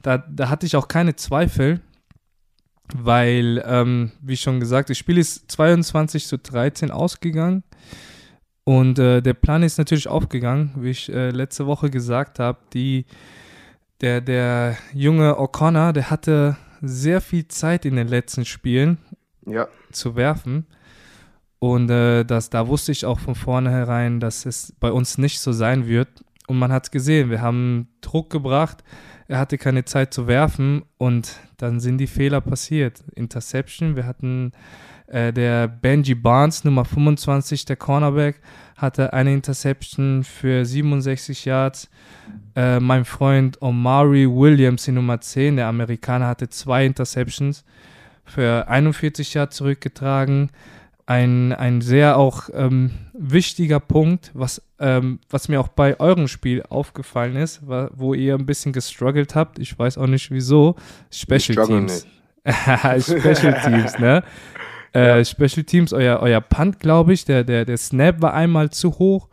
[0.01, 1.81] da, da hatte ich auch keine Zweifel,
[2.95, 7.63] weil, ähm, wie schon gesagt, das Spiel ist 22 zu 13 ausgegangen.
[8.65, 12.57] Und äh, der Plan ist natürlich aufgegangen, wie ich äh, letzte Woche gesagt habe.
[12.73, 13.05] Die,
[14.01, 18.97] der, der junge O'Connor, der hatte sehr viel Zeit in den letzten Spielen.
[19.47, 19.67] Ja.
[19.91, 20.65] zu werfen.
[21.59, 25.51] Und äh, das, da wusste ich auch von vornherein, dass es bei uns nicht so
[25.51, 26.09] sein wird.
[26.47, 28.83] Und man hat es gesehen, wir haben Druck gebracht,
[29.27, 33.03] er hatte keine Zeit zu werfen und dann sind die Fehler passiert.
[33.15, 34.51] Interception, wir hatten
[35.07, 38.41] äh, der Benji Barnes, Nummer 25, der Cornerback,
[38.75, 41.89] hatte eine Interception für 67 Yards.
[42.55, 47.63] Äh, mein Freund Omari Williams, die Nummer 10, der Amerikaner, hatte zwei Interceptions
[48.25, 50.49] für 41 Yards zurückgetragen.
[51.07, 56.63] Ein, ein sehr auch ähm, wichtiger Punkt, was, ähm, was mir auch bei eurem Spiel
[56.67, 59.59] aufgefallen ist, wo ihr ein bisschen gestruggelt habt.
[59.59, 60.75] Ich weiß auch nicht wieso.
[61.11, 62.07] Special Teams.
[62.47, 64.23] Special Teams, ne?
[64.95, 68.97] Äh, Special Teams, euer, euer Punt, glaube ich, der, der, der Snap war einmal zu
[68.97, 69.29] hoch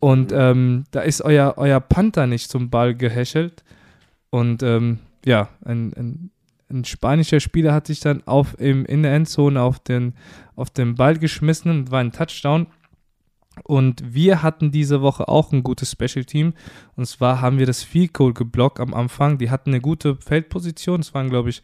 [0.00, 3.62] und ähm, da ist euer, euer Panther nicht zum Ball gehäschelt.
[4.30, 6.30] Und ähm, ja, ein, ein,
[6.70, 10.14] ein, spanischer Spieler hat sich dann auf, im, in der Endzone auf den,
[10.56, 12.66] auf den Ball geschmissen und war ein Touchdown.
[13.64, 16.54] Und wir hatten diese Woche auch ein gutes Special Team.
[16.96, 19.36] Und zwar haben wir das Field Goal geblockt am Anfang.
[19.36, 21.00] Die hatten eine gute Feldposition.
[21.00, 21.62] Es waren, glaube ich,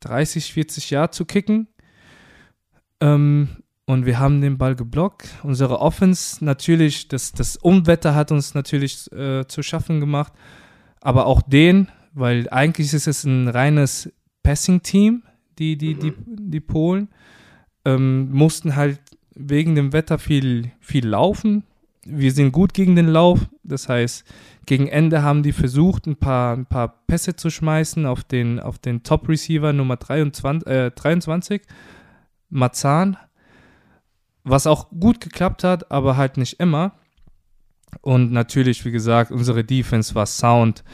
[0.00, 1.66] 30, 40 Jahre zu kicken.
[3.00, 3.48] Ähm,
[3.86, 5.28] und wir haben den Ball geblockt.
[5.44, 10.32] Unsere Offense natürlich, das, das Umwetter hat uns natürlich äh, zu schaffen gemacht.
[11.00, 15.22] Aber auch den, weil eigentlich ist es ein reines Passing-Team,
[15.58, 17.08] die, die, die, die Polen,
[17.84, 18.98] ähm, mussten halt
[19.34, 21.62] wegen dem Wetter viel, viel laufen.
[22.04, 23.48] Wir sind gut gegen den Lauf.
[23.62, 24.24] Das heißt,
[24.66, 28.78] gegen Ende haben die versucht, ein paar, ein paar Pässe zu schmeißen auf den, auf
[28.78, 31.62] den Top-Receiver Nummer 23, äh, 23
[32.48, 33.16] Marzahn,
[34.44, 36.92] was auch gut geklappt hat, aber halt nicht immer.
[38.02, 40.84] Und natürlich, wie gesagt, unsere Defense war sound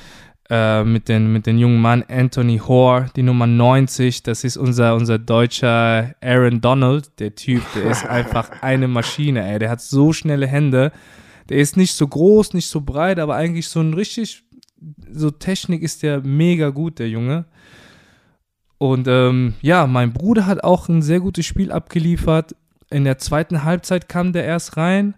[0.51, 4.23] äh, mit, den, mit den jungen Mann Anthony Hoare, die Nummer 90.
[4.23, 7.19] Das ist unser, unser deutscher Aaron Donald.
[7.19, 9.59] Der Typ, der ist einfach eine Maschine, ey.
[9.59, 10.93] Der hat so schnelle Hände.
[11.49, 14.45] Der ist nicht so groß, nicht so breit, aber eigentlich so ein richtig,
[15.13, 17.47] so Technik ist der mega gut, der Junge.
[18.83, 22.57] Und ähm, ja, mein Bruder hat auch ein sehr gutes Spiel abgeliefert.
[22.91, 25.15] In der zweiten Halbzeit kam der erst rein,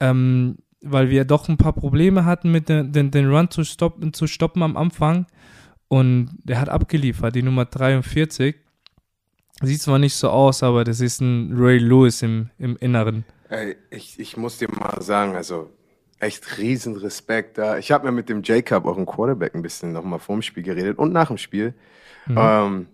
[0.00, 4.14] ähm, weil wir doch ein paar Probleme hatten mit den, den, den Run zu stoppen,
[4.14, 5.26] zu stoppen am Anfang.
[5.88, 8.56] Und der hat abgeliefert, die Nummer 43.
[9.60, 13.26] Sieht zwar nicht so aus, aber das ist ein Ray Lewis im, im Inneren.
[13.50, 15.68] Ey, ich, ich muss dir mal sagen, also
[16.20, 17.76] echt riesen Respekt da.
[17.76, 20.96] Ich habe mir mit dem Jacob, auch ein Quarterback, ein bisschen nochmal vorm Spiel geredet
[20.96, 21.74] und nach dem Spiel.
[22.28, 22.36] Mhm.
[22.38, 22.86] Ähm,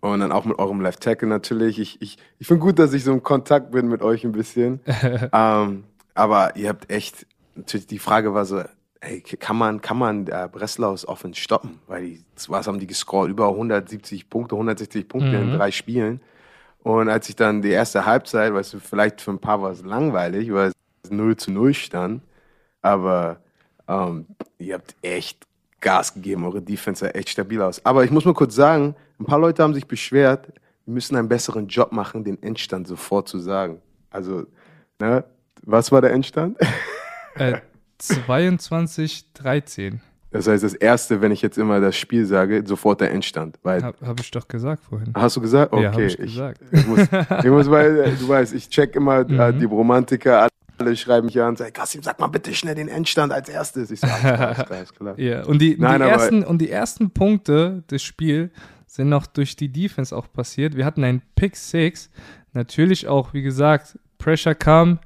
[0.00, 1.78] und dann auch mit eurem Left Tackle natürlich.
[1.78, 4.80] Ich, ich, ich finde gut, dass ich so im Kontakt bin mit euch ein bisschen.
[5.32, 5.84] ähm,
[6.14, 8.62] aber ihr habt echt, natürlich die Frage war so,
[9.00, 11.80] ey, kann man, kann man äh, Breslaus Offense stoppen?
[11.88, 13.30] Weil die, was haben die gescored?
[13.30, 15.52] Über 170 Punkte, 160 Punkte mhm.
[15.52, 16.20] in drei Spielen.
[16.82, 19.82] Und als ich dann die erste Halbzeit, weißt du, vielleicht für ein paar war es
[19.84, 22.22] langweilig, weil es 0 zu 0 stand.
[22.82, 23.38] Aber
[23.88, 24.26] ähm,
[24.58, 25.46] ihr habt echt
[25.82, 26.44] Gas gegeben.
[26.44, 27.84] Eure Defense sah echt stabil aus.
[27.84, 30.48] Aber ich muss mal kurz sagen, ein paar Leute haben sich beschwert,
[30.86, 33.82] wir müssen einen besseren Job machen, den Endstand sofort zu sagen.
[34.10, 34.46] Also,
[34.98, 35.24] ne,
[35.62, 36.58] was war der Endstand?
[37.34, 37.60] Äh,
[37.96, 40.02] 22, 13.
[40.32, 43.58] Das heißt, das erste, wenn ich jetzt immer das Spiel sage, sofort der Endstand.
[43.62, 45.12] Weil Habe hab ich doch gesagt vorhin.
[45.14, 45.72] Hast du gesagt?
[45.72, 45.82] Okay.
[45.82, 46.60] Ja, ich gesagt.
[46.70, 49.58] Ich, muss, ich muss, weil äh, du weißt, ich check immer äh, mhm.
[49.60, 50.48] die Romantiker,
[50.86, 53.90] alle schreiben mich an und sagen, Kassim, sag mal bitte schnell den Endstand als erstes.
[53.90, 55.14] Ich sage, alles klar, alles klar.
[55.18, 58.50] Ja, und die, Nein, die ersten, und die ersten Punkte des Spiels
[58.86, 60.76] sind noch durch die Defense auch passiert.
[60.76, 62.10] Wir hatten einen Pick 6,
[62.52, 64.98] natürlich auch, wie gesagt, Pressure kam,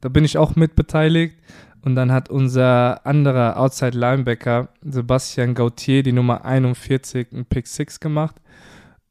[0.00, 1.36] da bin ich auch mit beteiligt.
[1.84, 8.00] Und dann hat unser anderer Outside Linebacker, Sebastian Gautier, die Nummer 41, einen Pick 6
[8.00, 8.36] gemacht.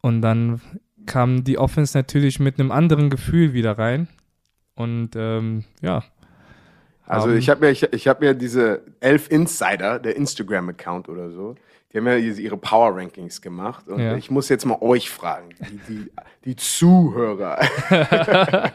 [0.01, 0.59] Und dann
[1.05, 4.07] kam die Offense natürlich mit einem anderen Gefühl wieder rein.
[4.73, 6.03] Und ähm, ja.
[7.05, 11.55] Also ich habe mir, ich, ich hab mir diese elf Insider, der Instagram-Account oder so,
[11.91, 13.87] die haben ja ihre Power Rankings gemacht.
[13.87, 14.15] Und ja.
[14.15, 16.11] ich muss jetzt mal euch fragen, die, die,
[16.45, 17.59] die Zuhörer.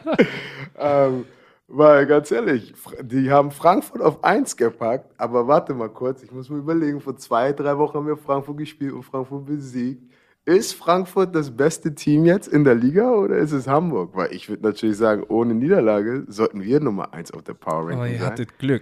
[0.79, 1.25] ähm,
[1.67, 6.49] weil ganz ehrlich, die haben Frankfurt auf 1 gepackt, aber warte mal kurz, ich muss
[6.49, 10.01] mir überlegen, vor zwei, drei Wochen haben wir Frankfurt gespielt und Frankfurt besiegt.
[10.49, 14.15] Ist Frankfurt das beste Team jetzt in der Liga oder ist es Hamburg?
[14.15, 17.99] Weil ich würde natürlich sagen, ohne Niederlage sollten wir Nummer 1 auf der Power Ranking
[17.99, 17.99] sein.
[17.99, 18.81] Aber ihr hattet Glück.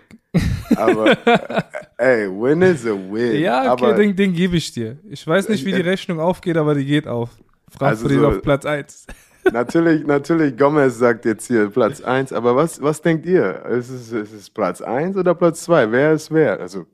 [0.77, 1.17] Aber
[1.97, 3.41] ey, win is a win.
[3.41, 4.97] Ja, okay, aber, den, den gebe ich dir.
[5.09, 7.31] Ich weiß nicht, wie die Rechnung aufgeht, aber die geht auf.
[7.69, 9.05] Frankfurt also so, auf Platz 1.
[9.51, 13.65] Natürlich, natürlich, Gomez sagt jetzt hier Platz 1, aber was, was denkt ihr?
[13.65, 15.91] Ist es, ist es Platz 1 oder Platz 2?
[15.91, 16.61] Wer ist wer?
[16.61, 16.85] Also,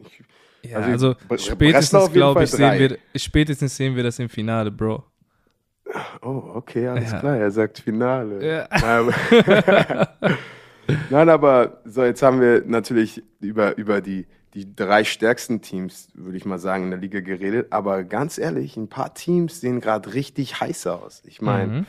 [0.00, 0.22] ich,
[0.62, 5.04] ja, also, also spätestens, glaube ich, sehen wir, spätestens sehen wir das im Finale, Bro.
[6.20, 7.20] Oh, okay, alles Ja.
[7.20, 7.36] klar.
[7.36, 8.66] Er sagt Finale.
[8.70, 9.08] Ja.
[11.10, 16.36] Nein, aber so, jetzt haben wir natürlich über, über die, die drei stärksten Teams, würde
[16.36, 17.68] ich mal sagen, in der Liga geredet.
[17.70, 21.22] Aber ganz ehrlich, ein paar Teams sehen gerade richtig heiß aus.
[21.26, 21.86] Ich meine, Mhm.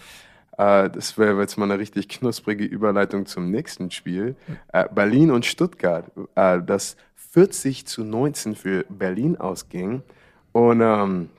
[0.60, 4.36] Äh, das wäre jetzt mal eine richtig knusprige Überleitung zum nächsten Spiel.
[4.74, 6.98] Äh, Berlin und Stuttgart, äh, das
[7.32, 10.04] 40 zu 19 für Berlin ausging.
[10.52, 11.30] Und ähm,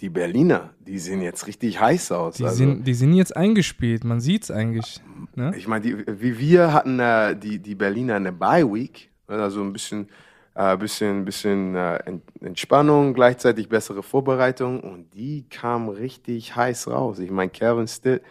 [0.00, 2.36] die Berliner, die sehen jetzt richtig heiß aus.
[2.36, 5.00] Die, Also- sind, die sind jetzt eingespielt, man sieht es eigentlich.
[5.34, 5.52] Ne?
[5.56, 5.84] ich meine,
[6.20, 10.08] wie wir hatten äh, die, die Berliner eine Bye Week, also ein bisschen,
[10.54, 17.18] äh, bisschen, bisschen äh, Ent- Entspannung, gleichzeitig bessere Vorbereitung und die kam richtig heiß raus.
[17.18, 18.22] Ich meine, Kevin Stitt,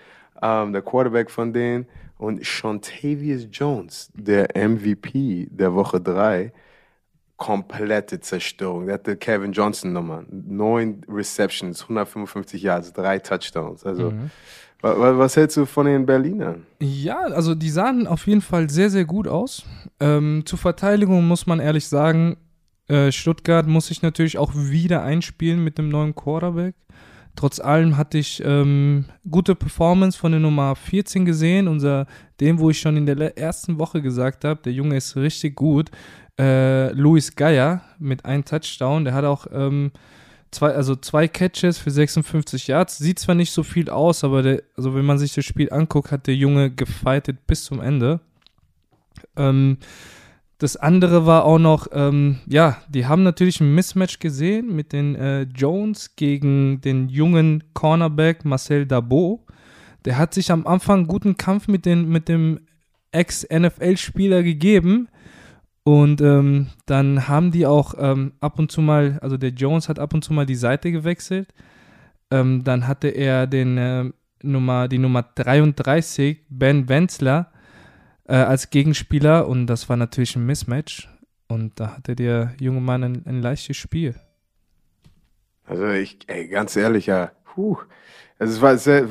[0.41, 1.86] ähm, der Quarterback von denen
[2.17, 6.51] und Shontavius Jones, der MVP der Woche drei,
[7.38, 8.86] komplette Zerstörung.
[8.88, 13.86] Der hatte Kevin Johnson Nummer, neun Receptions, 155 Yards, drei Touchdowns.
[13.86, 14.15] Also wa-
[14.82, 16.65] was hältst du von den Berlinern?
[16.80, 19.65] Ja, also die sahen auf jeden Fall sehr, sehr gut aus.
[20.00, 22.38] Ähm, zur Verteidigung muss man ehrlich sagen,
[22.88, 26.76] äh, Stuttgart muss sich natürlich auch wieder einspielen mit dem neuen Quarterback.
[27.36, 32.06] Trotz allem hatte ich ähm, gute Performance von der Nummer 14 gesehen, unser,
[32.42, 35.89] dem, wo ich schon in der ersten Woche gesagt habe, der Junge ist richtig gut.
[36.38, 39.92] Äh, Luis Geier mit einem Touchdown, der hat auch ähm,
[40.52, 42.98] zwei, also zwei Catches für 56 Yards.
[42.98, 46.12] Sieht zwar nicht so viel aus, aber der, also wenn man sich das Spiel anguckt,
[46.12, 48.20] hat der Junge gefightet bis zum Ende.
[49.36, 49.78] Ähm,
[50.60, 55.16] das andere war auch noch, ähm, ja, die haben natürlich ein Mismatch gesehen mit den
[55.16, 59.40] äh, Jones gegen den jungen Cornerback Marcel Dabot.
[60.04, 62.60] Der hat sich am Anfang einen guten Kampf mit, den, mit dem
[63.12, 65.08] Ex-NFL-Spieler gegeben.
[65.89, 69.97] Und ähm, dann haben die auch ähm, ab und zu mal, also der Jones hat
[69.97, 71.52] ab und zu mal die Seite gewechselt.
[72.30, 74.12] Ähm, dann hatte er den äh,
[74.43, 77.52] Nummer, die Nummer 33, Ben Wenzler,
[78.25, 81.10] äh, als Gegenspieler und das war natürlich ein Mismatch.
[81.47, 84.13] Und da hatte der junge Mann ein, ein leichtes Spiel.
[85.65, 87.78] Also ich, ey, ganz ehrlich, ja, puh.
[88.38, 89.08] Also es war sehr,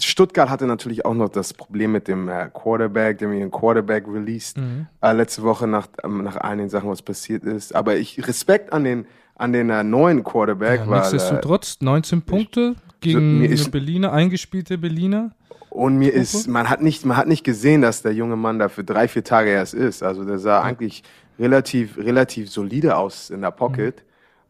[0.00, 4.56] Stuttgart hatte natürlich auch noch das Problem mit dem äh, Quarterback, dem ihren Quarterback released
[5.00, 7.74] äh, letzte Woche nach, ähm, nach einigen Sachen, was passiert ist.
[7.74, 12.22] Aber ich Respekt an den an den äh, neuen Quarterback, Ja, weil äh, nichtsdestotrotz 19
[12.22, 15.30] Punkte gegen mir ist- Berliner, eingespielte Berliner.
[15.70, 16.20] und mir Gruppe?
[16.22, 19.06] ist, man hat nicht, man hat nicht gesehen, dass der junge Mann da für drei,
[19.06, 20.02] vier Tage erst ist.
[20.02, 21.04] Also der sah eigentlich
[21.38, 24.02] relativ, relativ solide aus in der Pocket.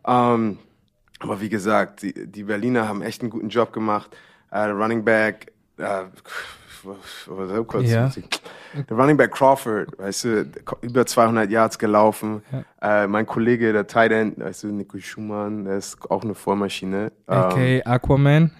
[0.07, 0.59] Ähm,
[1.21, 4.17] aber wie gesagt, die, die Berliner haben echt einen guten Job gemacht.
[4.51, 6.05] Äh, der Running Back, äh,
[7.27, 8.11] so kurz, Ja.
[8.89, 10.47] der Running Back Crawford, weißt du,
[10.83, 12.43] über 200 Yards gelaufen.
[12.81, 17.13] Äh, mein Kollege, der Tight End, weißt du, Nico Schumann, der ist auch eine Vollmaschine.
[17.29, 18.51] Ähm, Okay, Aquaman.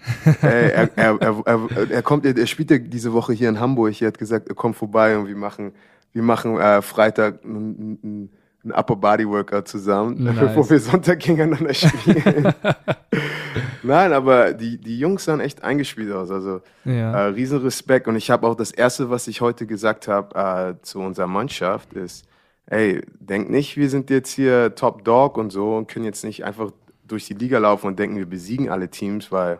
[0.41, 3.99] Ey, er, er, er, er, er kommt, er spielt ja diese Woche hier in Hamburg.
[4.01, 5.71] Er hat gesagt, er kommt vorbei und wir machen,
[6.11, 8.29] wir machen äh, Freitag ein, ein,
[8.69, 10.39] ein Upper Body Workout zusammen, Nice.
[10.39, 12.53] bevor wir Sonntag gegeneinander spielen.
[13.83, 16.31] Nein, aber die, die Jungs sahen echt eingespielt aus.
[16.31, 17.13] Also Ja.
[17.13, 18.07] äh, riesen Respekt.
[18.07, 21.93] Und ich habe auch das erste, was ich heute gesagt habe äh, zu unserer Mannschaft,
[21.93, 22.25] ist,
[22.67, 26.43] ey, denk nicht, wir sind jetzt hier Top Dog und so und können jetzt nicht
[26.45, 26.71] einfach
[27.07, 29.59] durch die Liga laufen und denken, wir besiegen alle Teams, weil,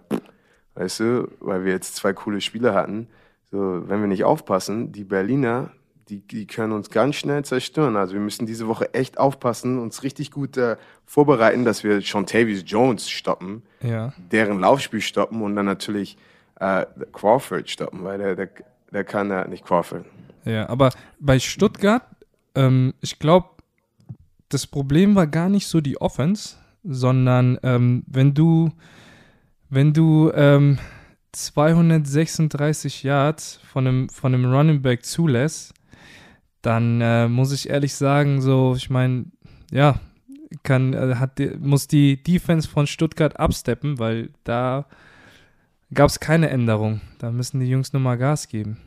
[0.76, 3.08] weißt du, weil wir jetzt zwei coole Spieler hatten.
[3.52, 5.72] So, wenn wir nicht aufpassen, die Berliner,
[6.10, 7.96] die, die können uns ganz schnell zerstören.
[7.96, 12.64] Also wir müssen diese Woche echt aufpassen, uns richtig gut äh, vorbereiten, dass wir Shontavius
[12.66, 14.14] Jones stoppen ja.
[14.32, 16.18] deren Laufspiel stoppen und dann natürlich
[16.60, 18.50] äh, Crawford stoppen, weil der, der,
[18.92, 20.06] der kann ja nicht Crawford.
[20.46, 22.04] Ja, aber bei Stuttgart,
[22.56, 23.50] ähm, ich glaube,
[24.50, 28.72] das Problem war gar nicht so die Offense, sondern ähm, wenn du,
[29.70, 30.80] wenn du ähm,
[31.34, 35.74] 236 Yards von einem, von einem Running Back zulässt,
[36.62, 39.26] dann äh, muss ich ehrlich sagen, so, ich meine,
[39.72, 40.00] ja,
[40.64, 44.86] kann, äh, hat, muss die Defense von Stuttgart absteppen, weil da
[45.94, 47.02] gab es keine Änderung.
[47.20, 48.78] Da müssen die Jungs nochmal Gas geben.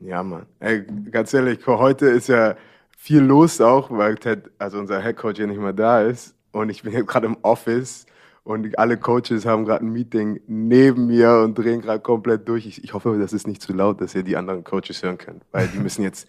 [0.00, 0.46] Ja, Mann.
[0.60, 2.56] Ey, ganz ehrlich, heute ist ja
[2.96, 6.34] viel los auch, weil Ted, also unser Head Coach ja nicht mehr da ist.
[6.52, 8.06] Und ich bin jetzt gerade im Office
[8.42, 12.66] und alle Coaches haben gerade ein Meeting neben mir und drehen gerade komplett durch.
[12.66, 15.44] Ich, ich hoffe, das ist nicht zu laut, dass ihr die anderen Coaches hören könnt,
[15.52, 16.28] weil die müssen jetzt,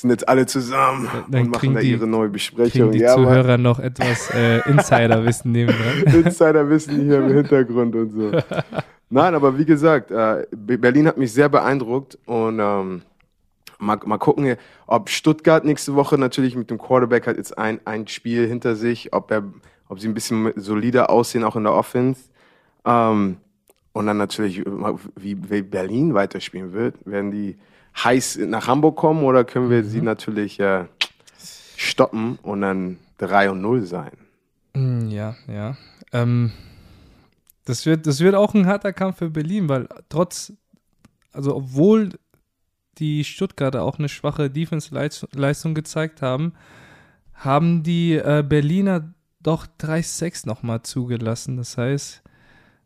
[0.00, 2.92] sind jetzt alle zusammen Dann und machen da die- ihre neue Besprechung.
[2.92, 3.24] die Ja, Mann.
[3.26, 6.02] Zuhörer noch etwas äh, Insiderwissen nebendran.
[6.24, 8.30] Insiderwissen hier im Hintergrund und so.
[9.10, 13.02] Nein, aber wie gesagt, äh, Be- Berlin hat mich sehr beeindruckt und ähm,
[13.78, 14.56] mal, mal gucken,
[14.86, 19.12] ob Stuttgart nächste Woche natürlich mit dem Quarterback hat jetzt ein, ein Spiel hinter sich,
[19.12, 19.42] ob er,
[19.88, 22.20] ob sie ein bisschen solider aussehen, auch in der Offense.
[22.84, 23.38] Ähm,
[23.94, 24.62] Und dann natürlich,
[25.16, 26.94] wie Berlin weiterspielen wird.
[27.04, 27.56] Werden die
[27.96, 30.84] heiß nach Hamburg kommen oder können wir sie natürlich äh,
[31.76, 34.12] stoppen und dann 3 und 0 sein?
[34.74, 35.76] Mm, Ja, ja.
[36.12, 36.52] Ähm,
[37.64, 40.52] das, wird, das wird auch ein harter Kampf für Berlin, weil trotz,
[41.32, 42.10] also obwohl
[42.98, 46.54] die Stuttgarter auch eine schwache Defense-Leistung gezeigt haben,
[47.34, 51.56] haben die äh, Berliner doch 3-6 nochmal zugelassen.
[51.56, 52.22] Das heißt,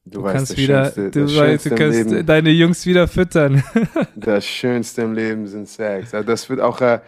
[0.04, 2.26] du, kannst das wieder, Schönste- du, weißt, du kannst Leben.
[2.26, 3.62] deine Jungs wieder füttern.
[4.16, 6.14] Das Schönste im Leben sind Sacks.
[6.14, 7.00] Also das wird auch, äh,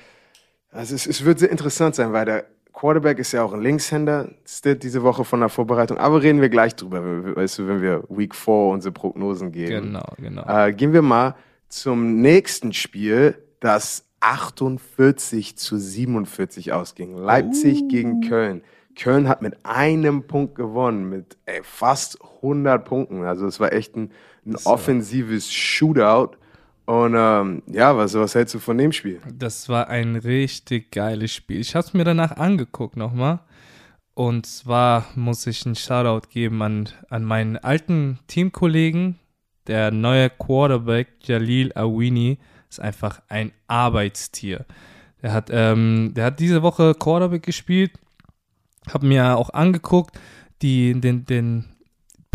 [0.71, 4.29] also es, es wird sehr interessant sein, weil der Quarterback ist ja auch ein Linkshänder,
[4.65, 5.97] diese Woche von der Vorbereitung.
[5.99, 9.53] Aber reden wir gleich drüber, wenn wir- weißt du, wenn wir Week 4 unsere Prognosen
[9.53, 9.87] geben.
[9.93, 10.45] genau, genau.
[10.49, 11.37] Äh, gehen wir mal
[11.69, 17.17] zum nächsten Spiel, das 48 zu 47 ausging.
[17.17, 18.63] Leipzig gegen Köln.
[18.95, 23.25] Köln hat mit einem Punkt gewonnen, mit ey, fast 100 Punkten.
[23.25, 24.11] Also es war echt ein,
[24.47, 26.37] ein offensives Shootout.
[26.87, 29.21] Und ähm, ja, was, was hältst du von dem Spiel?
[29.33, 31.61] Das war ein richtig geiles Spiel.
[31.61, 33.41] Ich habe es mir danach angeguckt nochmal.
[34.15, 39.19] Und zwar muss ich einen Shoutout geben an, an meinen alten Teamkollegen.
[39.67, 44.67] Der neue Quarterback Jalil Awini ist einfach ein Arbeitstier.
[45.23, 47.93] Der hat, ähm, der hat diese Woche Quarterback gespielt.
[48.93, 50.19] Hab mir auch angeguckt,
[50.63, 51.65] die, den, den,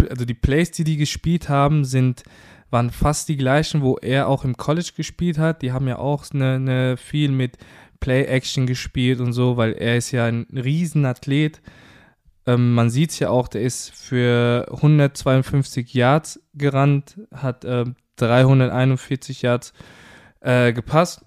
[0.10, 2.24] also die Plays, die die gespielt haben, sind
[2.72, 5.62] waren fast die gleichen, wo er auch im College gespielt hat.
[5.62, 7.58] Die haben ja auch eine, eine viel mit
[8.00, 11.62] Play-Action gespielt und so, weil er ist ja ein Riesenathlet.
[12.46, 19.42] Ähm, man sieht es ja auch, der ist für 152 Yards gerannt, hat ähm, 341
[19.42, 19.74] Yards
[20.42, 21.26] äh, gepasst.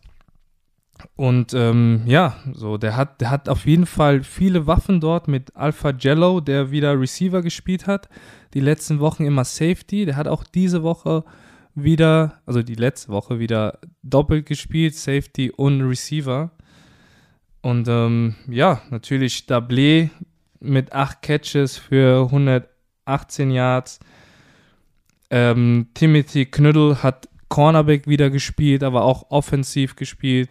[1.17, 5.55] Und ähm, ja, so, der hat, der hat auf jeden Fall viele Waffen dort mit
[5.57, 8.09] Alpha Jello, der wieder Receiver gespielt hat.
[8.55, 10.05] Die letzten Wochen immer Safety.
[10.05, 11.25] Der hat auch diese Woche
[11.75, 16.51] wieder, also die letzte Woche wieder doppelt gespielt, Safety und Receiver.
[17.63, 20.11] Und ähm, ja, natürlich Dablé
[20.61, 24.01] mit acht Catches für 118 Yards.
[25.31, 30.51] Ähm, Timothy Knüttel hat Cornerback wieder gespielt, aber auch offensiv gespielt.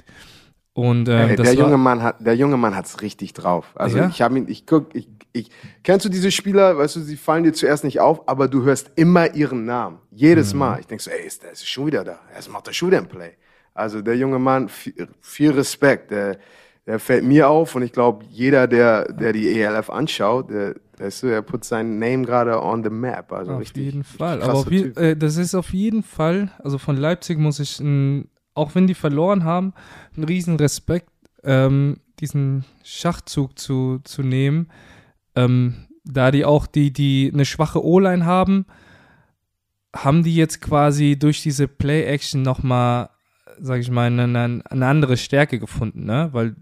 [0.74, 3.72] Und ähm, Ey, das der junge Mann hat, der junge Mann hat's richtig drauf.
[3.76, 4.08] Also Ja?
[4.08, 5.50] ich habe ihn, ich guck, ich, ich,
[5.84, 8.92] kennst du diese Spieler, weißt du, sie fallen dir zuerst nicht auf, aber du hörst
[8.96, 9.98] immer ihren Namen.
[10.12, 10.18] Mhm.
[10.18, 10.80] Jedes Mal.
[10.80, 12.20] Ich denk so, ey, ist, der ist schon wieder da.
[12.34, 13.32] Er macht der schon wieder ein Play.
[13.74, 16.12] Also der junge Mann, viel, viel Respekt.
[16.12, 16.38] Der,
[16.86, 21.24] der fällt mir auf und ich glaube, jeder, der, der die ELF anschaut, der, weißt
[21.24, 23.32] du, er put sein Name gerade on the map.
[23.32, 24.42] Also Auf richtig, jeden Fall.
[24.42, 28.30] Aber auf je, äh, das ist auf jeden Fall, also von Leipzig muss ich, ein,
[28.62, 29.74] auch wenn die verloren haben,
[30.16, 31.10] einen riesen Respekt,
[31.44, 34.70] ähm, diesen Schachzug zu, zu nehmen.
[35.36, 38.66] Ähm, da die auch die, die eine schwache O-Line haben,
[39.96, 43.10] haben die jetzt quasi durch diese Play-Action nochmal,
[43.60, 46.30] sag ich mal, eine, eine andere Stärke gefunden, ne?
[46.32, 46.56] Weil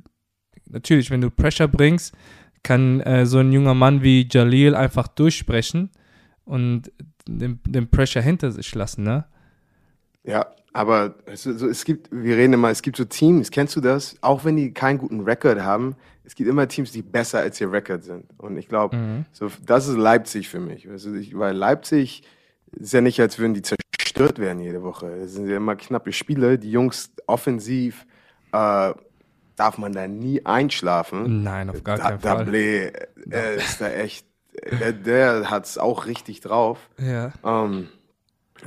[0.68, 2.14] natürlich, wenn du Pressure bringst,
[2.64, 5.92] kann äh, so ein junger Mann wie Jalil einfach durchsprechen
[6.44, 6.92] und
[7.28, 9.26] den, den Pressure hinter sich lassen, ne?
[10.24, 13.82] Ja, aber es, so, es gibt, wir reden immer, es gibt so Teams, kennst du
[13.82, 14.16] das?
[14.22, 17.72] Auch wenn die keinen guten Rekord haben, es gibt immer Teams, die besser als ihr
[17.72, 18.26] Rekord sind.
[18.38, 19.26] Und ich glaube, Mhm.
[19.32, 20.88] so, das ist Leipzig für mich.
[20.90, 22.24] Also ich, weil Leipzig
[22.74, 25.08] ist ja nicht, als würden die zerstört werden jede Woche.
[25.08, 26.60] Es sind ja immer knappe Spiele.
[26.60, 28.06] Die Jungs offensiv
[28.52, 28.94] äh,
[29.56, 31.44] darf man da nie einschlafen.
[31.44, 32.44] Nein, auf gar Da, keinen Fall.
[32.46, 32.92] Dablé,
[33.30, 34.26] er ist da echt,
[34.80, 36.90] der, der hat es auch richtig drauf.
[37.00, 37.32] Ja.
[37.44, 37.88] Ähm,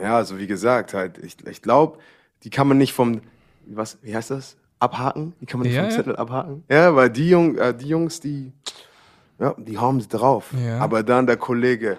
[0.00, 1.98] ja, also wie gesagt, halt, ich, ich glaube,
[2.44, 3.20] die kann man nicht vom,
[3.66, 4.57] was, wie heißt das?
[4.78, 5.35] Abhaken?
[5.40, 5.96] Die kann man nicht Ja, vom ja.
[5.96, 6.64] Zettel abhaken?
[6.68, 8.52] Ja, weil die, Jung, äh, die Jungs, die,
[9.38, 10.50] ja, die haben es drauf.
[10.81, 11.96] Aber dann der Kollege,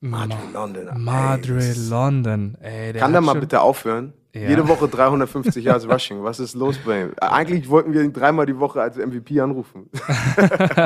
[0.00, 0.88] Madre London.
[0.88, 2.56] ey, Madre ist- London.
[2.60, 4.12] Ey, der Kann der mal bitte aufhören?
[4.34, 4.50] Ja.
[4.50, 6.22] Jede Woche 350 Yards Rushing.
[6.22, 7.12] Was ist los bei ihm?
[7.18, 9.88] Eigentlich wollten wir ihn dreimal die Woche als MVP anrufen.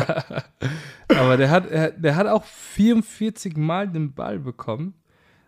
[1.09, 4.95] Aber der hat, er, der hat auch 44 Mal den Ball bekommen.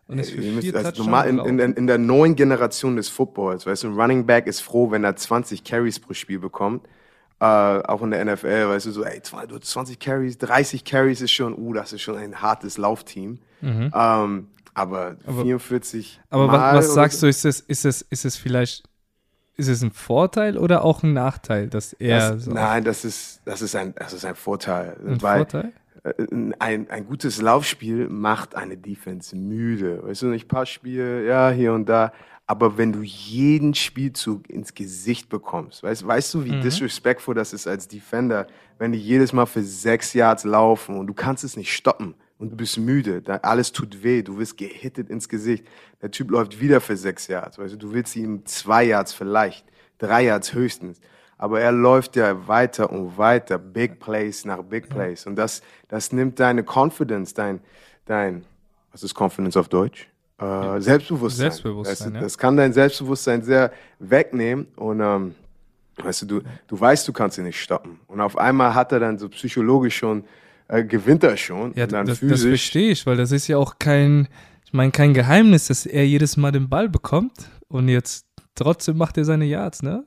[0.09, 1.77] Und ist für Ihr müsst- also normal in, in, gelaufen.
[1.77, 5.17] in, der neuen Generation des Footballs, weißt du, ein Running Back ist froh, wenn er
[5.17, 6.87] 20 Carries pro Spiel bekommt.
[7.41, 10.85] Äh, auch in der NFL, weißt du, so, ey, zwei- du hast 20 Carries, 30
[10.85, 13.39] Carries ist schon, uh, das ist schon ein hartes Laufteam.
[13.63, 16.27] Ähm, aber, 44 Mhm.
[16.31, 18.85] Aber Mal was, was sagst du, ist es, ist, es, ist es vielleicht,
[19.57, 23.41] ist es ein Vorteil oder auch ein Nachteil, dass er Das, so nein, das ist,
[23.45, 24.97] das ist ein, das ist ein Vorteil.
[25.07, 25.73] ein Vorteil?
[26.05, 26.13] Äh,
[26.59, 30.03] ein, ein gutes Laufspiel macht eine Defense müde.
[30.03, 32.13] Weißt du, nicht Passspiel, ja, hier und da.
[32.47, 37.67] Aber wenn du jeden Spielzug ins Gesicht bekommst, weißt, weißt du, wie disrespectful das ist
[37.67, 38.47] als Defender,
[38.79, 42.15] wenn die jedes Mal für sechs Yards laufen und du kannst es nicht stoppen.
[42.43, 45.65] und du bist müde, da, alles tut weh, du wirst gehittet ins Gesicht.
[46.03, 49.65] Der Typ läuft wieder für sechs Yards, weißt du, du willst ihm zwei Yards vielleicht,
[49.99, 51.01] drei Yards höchstens.
[51.43, 55.27] Aber er läuft ja weiter und weiter, Big Plays nach Big Plays.
[55.27, 57.59] Und das, das nimmt deine Confidence, dein,
[58.05, 58.45] dein,
[58.93, 60.09] was ist Confidence auf Deutsch?
[60.39, 61.51] Äh, Selbstbewusstsein.
[61.51, 62.21] Selbstbewusstsein, du, ja.
[62.21, 65.35] Das kann dein Selbstbewusstsein sehr wegnehmen und ähm,
[65.97, 67.99] weißt du, du, du weißt, du kannst ihn nicht stoppen.
[68.07, 70.23] Und auf einmal hat er dann so psychologisch schon,
[70.69, 71.75] äh, gewinnt er schon.
[71.75, 74.29] Ja, und dann das, das verstehe ich, weil das ist ja auch kein,
[74.65, 79.19] ich meine, kein Geheimnis, dass er jedes Mal den Ball bekommt und jetzt trotzdem macht
[79.19, 80.07] er seine Yards, ne?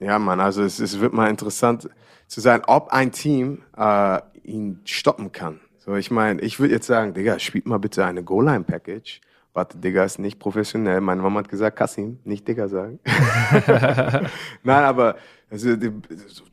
[0.00, 1.88] Ja, Mann, also es, es wird mal interessant
[2.26, 5.60] zu sein, ob ein Team äh, ihn stoppen kann.
[5.78, 9.20] So, ich meine, ich würde jetzt sagen, Digga, spielt mal bitte eine Goal-Line-Package.
[9.54, 11.00] Warte, Digga ist nicht professionell.
[11.00, 13.00] Meine Mama hat gesagt, Kassim, nicht Digga sagen.
[14.62, 15.16] Nein, aber
[15.50, 15.70] also,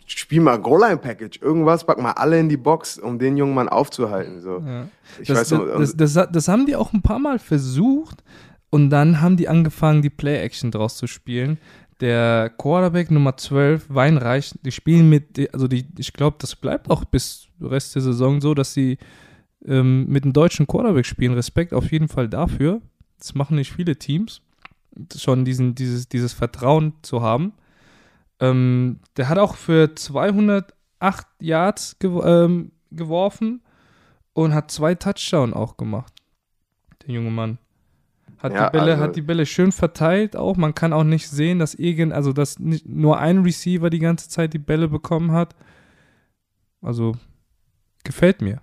[0.05, 1.41] spiel mal Goal-Line-Package.
[1.41, 4.39] Irgendwas, pack mal alle in die Box, um den jungen Mann aufzuhalten.
[4.39, 4.63] So.
[4.65, 4.87] Ja.
[5.19, 8.23] Ich Das, weiß das, das, das, das haben die auch ein paar Mal versucht
[8.69, 11.57] und dann haben die angefangen, die Play-Action draus zu spielen.
[12.01, 17.05] Der Quarterback Nummer 12, Weinreich, die spielen mit, also die, ich glaube, das bleibt auch
[17.05, 18.97] bis Rest der Saison so, dass sie
[19.65, 21.33] ähm, mit einem deutschen Quarterback spielen.
[21.33, 22.81] Respekt auf jeden Fall dafür.
[23.17, 24.41] Das machen nicht viele Teams,
[25.15, 27.53] schon diesen, dieses, dieses Vertrauen zu haben.
[28.41, 30.67] Ähm, der hat auch für 208
[31.39, 33.61] Yards gew ähm, geworfen
[34.33, 36.13] und hat zwei Touchdown auch gemacht.
[37.05, 37.57] Der junge Mann.
[38.45, 40.55] Hat, Ja, die Bälle, also- hat die Bälle schön verteilt auch.
[40.55, 44.29] Man kann auch nicht sehen, dass irgend, also dass nicht nur ein Receiver die ganze
[44.29, 45.55] Zeit die Bälle bekommen hat.
[46.81, 47.13] Also
[48.03, 48.61] gefällt mir.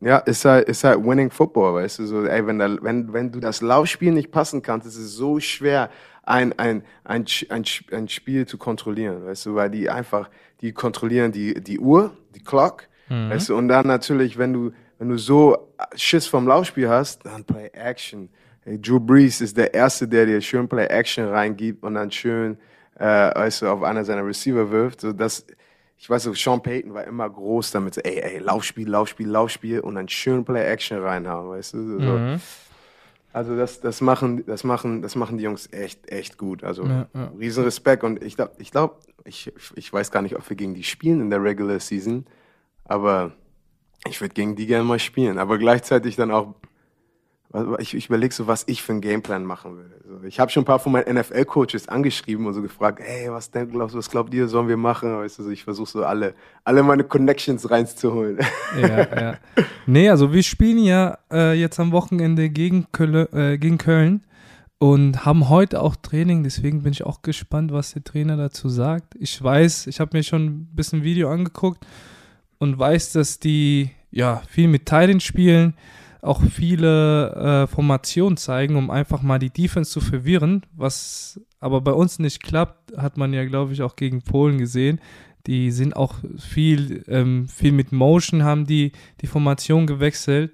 [0.00, 3.30] Ja, ist halt, ist halt Winning Football, weißt du, so, ey, wenn, da, wenn, wenn
[3.30, 5.90] du das Laufspiel nicht passen kannst, ist es so schwer,
[6.24, 10.28] ein, ein, ein, ein, ein Spiel zu kontrollieren, weißt du, weil die einfach,
[10.60, 12.88] die kontrollieren die, die Uhr, die Clock,
[13.30, 17.44] weißt du, und dann natürlich, wenn du, wenn du so Schiss vom Laufspiel hast, dann
[17.44, 18.28] Play Action.
[18.64, 22.58] Drew Brees ist der Erste, der dir schön Play Action reingibt und dann schön,
[22.98, 25.46] äh, weißt du, auf einer seiner Receiver wirft, so das,
[25.98, 29.80] ich weiß so, Sean Payton war immer groß damit, so, ey, ey, Laufspiel, Laufspiel, Laufspiel
[29.80, 32.00] und dann schön Play-Action reinhauen, weißt du?
[32.00, 32.18] So.
[32.18, 32.40] Mhm.
[33.32, 36.64] Also das, das machen, das machen, das machen die Jungs echt, echt gut.
[36.64, 37.32] Also Ja, ja.
[37.38, 40.74] riesen Respekt und ich glaube, ich glaube, ich, ich weiß gar nicht, ob wir gegen
[40.74, 42.26] die spielen in der Regular Season,
[42.84, 43.32] aber
[44.06, 46.54] ich würde gegen die gerne mal spielen, aber gleichzeitig dann auch
[47.78, 49.94] ich, ich überlege so, was ich für einen Gameplan machen würde.
[50.06, 53.50] So, ich habe schon ein paar von meinen NFL-Coaches angeschrieben und so gefragt, hey, was
[53.50, 55.16] denkt, glaubst, was glaubt ihr, sollen wir machen?
[55.18, 56.34] Weißt du, ich versuche so alle,
[56.64, 58.38] alle meine Connections reinzuholen.
[58.80, 59.38] Ja, ja.
[59.86, 64.22] Nee, also wir spielen ja äh, jetzt am Wochenende gegen, Kölle, äh, gegen Köln
[64.78, 69.14] und haben heute auch Training, deswegen bin ich auch gespannt, was der Trainer dazu sagt.
[69.18, 71.86] Ich weiß, ich habe mir schon ein bisschen Video angeguckt
[72.58, 75.74] und weiß, dass die ja viel mit Teilen spielen,
[76.22, 81.92] auch viele äh, Formationen zeigen, um einfach mal die Defense zu verwirren, was aber bei
[81.92, 85.00] uns nicht klappt, hat man ja, glaube ich, auch gegen Polen gesehen.
[85.48, 90.52] Die sind auch viel, ähm, viel mit Motion, haben die die Formation gewechselt.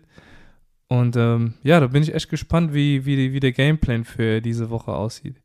[0.89, 4.71] Und ähm, ja, da bin ich echt gespannt, wie, wie, wie der Gameplan für diese
[4.71, 5.37] Woche aussieht.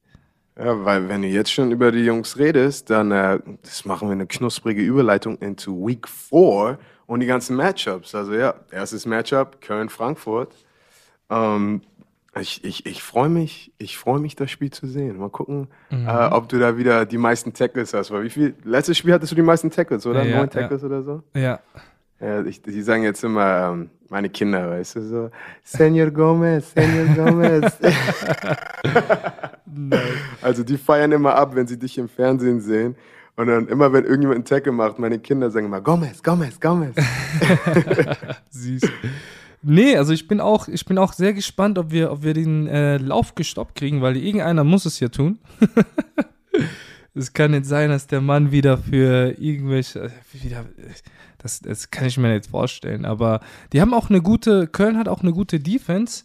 [0.58, 4.14] Ja, weil wenn du jetzt schon über die Jungs redest, dann äh, das machen wir
[4.14, 8.16] eine knusprige Überleitung into Week 4 und die ganzen Matchups.
[8.16, 10.54] Also ja, erstes Matchup, Köln-Frankfurt.
[11.30, 11.82] Ähm,
[12.40, 15.18] ich ich, ich freue mich, ich freue mich, das Spiel zu sehen.
[15.18, 16.08] Mal gucken, Mhm.
[16.08, 18.10] äh, ob du da wieder die meisten Tackles hast.
[18.12, 20.24] Weil wie viel, letztes Spiel hattest du die meisten Tackles, oder?
[20.24, 20.62] Ja, Neun ja.
[20.62, 21.22] Tackles oder so?
[21.36, 21.60] Ja,
[22.20, 25.30] Ja, ich, die sagen jetzt immer, ähm, meine Kinder, weißt du, so,
[25.64, 27.78] Senor Gomez, Senor Gomez.
[30.42, 32.96] also die feiern immer ab, wenn sie dich im Fernsehen sehen.
[33.36, 36.96] Und dann immer, wenn irgendjemand einen Tackle macht, meine Kinder sagen immer, Gomez, Gomez, Gomez.
[38.52, 38.84] süß.
[39.64, 42.68] Nee, also ich bin auch, ich bin auch sehr gespannt, ob wir, ob wir den
[42.68, 45.40] äh, Lauf gestoppt kriegen, weil irgendeiner muss es ja tun.
[47.16, 50.66] Es kann nicht sein, dass der Mann wieder für irgendwelche, äh, wieder,
[51.38, 53.06] das, das kann ich mir nicht vorstellen.
[53.06, 53.40] Aber
[53.72, 56.24] die haben auch eine gute, Köln hat auch eine gute Defense.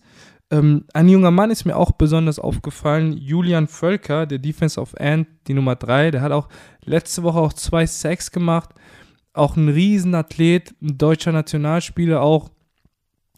[0.50, 5.28] Ähm, ein junger Mann ist mir auch besonders aufgefallen, Julian Völker, der Defense of End,
[5.46, 6.48] die Nummer 3, der hat auch
[6.84, 8.70] letzte Woche auch zwei Sacks gemacht.
[9.34, 12.50] Auch ein Riesenathlet, ein deutscher Nationalspieler auch,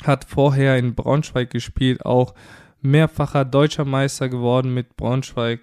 [0.04, 2.34] hat vorher in Braunschweig gespielt, auch
[2.80, 5.60] mehrfacher deutscher Meister geworden mit Braunschweig.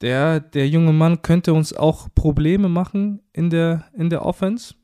[0.00, 4.74] Der, der junge Mann könnte uns auch Probleme machen in der, in der Offense.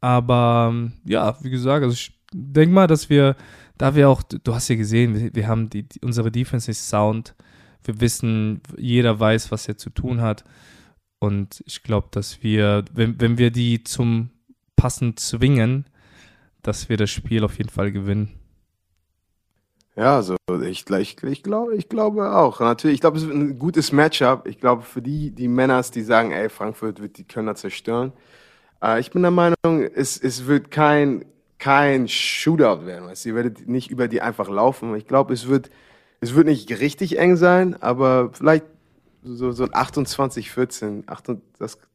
[0.00, 3.36] Aber ähm, ja, wie gesagt, also ich denke mal, dass wir,
[3.76, 7.34] da wir auch, du hast ja gesehen, wir, wir haben die, unsere Defense ist sound.
[7.84, 10.44] Wir wissen, jeder weiß, was er zu tun hat.
[11.20, 14.30] Und ich glaube, dass wir, wenn, wenn wir die zum
[14.76, 15.86] Passen zwingen,
[16.62, 18.38] dass wir das Spiel auf jeden Fall gewinnen.
[19.96, 22.60] Ja, also ich, ich, ich, glaube, ich glaube auch.
[22.60, 24.46] Natürlich, ich glaube, es wird ein gutes Matchup.
[24.46, 28.12] Ich glaube, für die, die Männers, die sagen, ey, Frankfurt wird die Kölner zerstören.
[28.80, 31.24] Äh, ich bin der Meinung, es, es wird kein,
[31.58, 33.08] kein Shootout werden.
[33.08, 33.26] Weißt?
[33.26, 34.94] Ihr werdet nicht über die einfach laufen.
[34.96, 35.70] Ich glaube, es wird,
[36.20, 38.64] es wird nicht richtig eng sein, aber vielleicht
[39.22, 41.04] so, so 28, 14,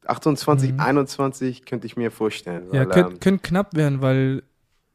[0.06, 0.80] 28, mhm.
[0.80, 2.64] 21 könnte ich mir vorstellen.
[2.72, 4.42] Ja, könnte ähm, knapp werden, weil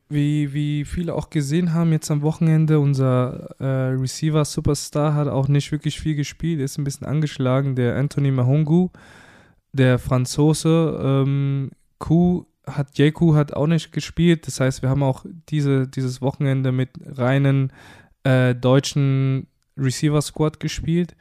[0.09, 5.47] wie, wie viele auch gesehen haben, jetzt am Wochenende, unser äh, Receiver Superstar hat auch
[5.47, 7.75] nicht wirklich viel gespielt, ist ein bisschen angeschlagen.
[7.75, 8.89] Der Anthony Mahongu,
[9.71, 14.47] der Franzose, ähm, Kuh hat, Jeku hat auch nicht gespielt.
[14.47, 17.71] Das heißt, wir haben auch diese, dieses Wochenende mit reinen
[18.23, 19.47] äh, deutschen
[19.77, 21.15] Receiver-Squad gespielt.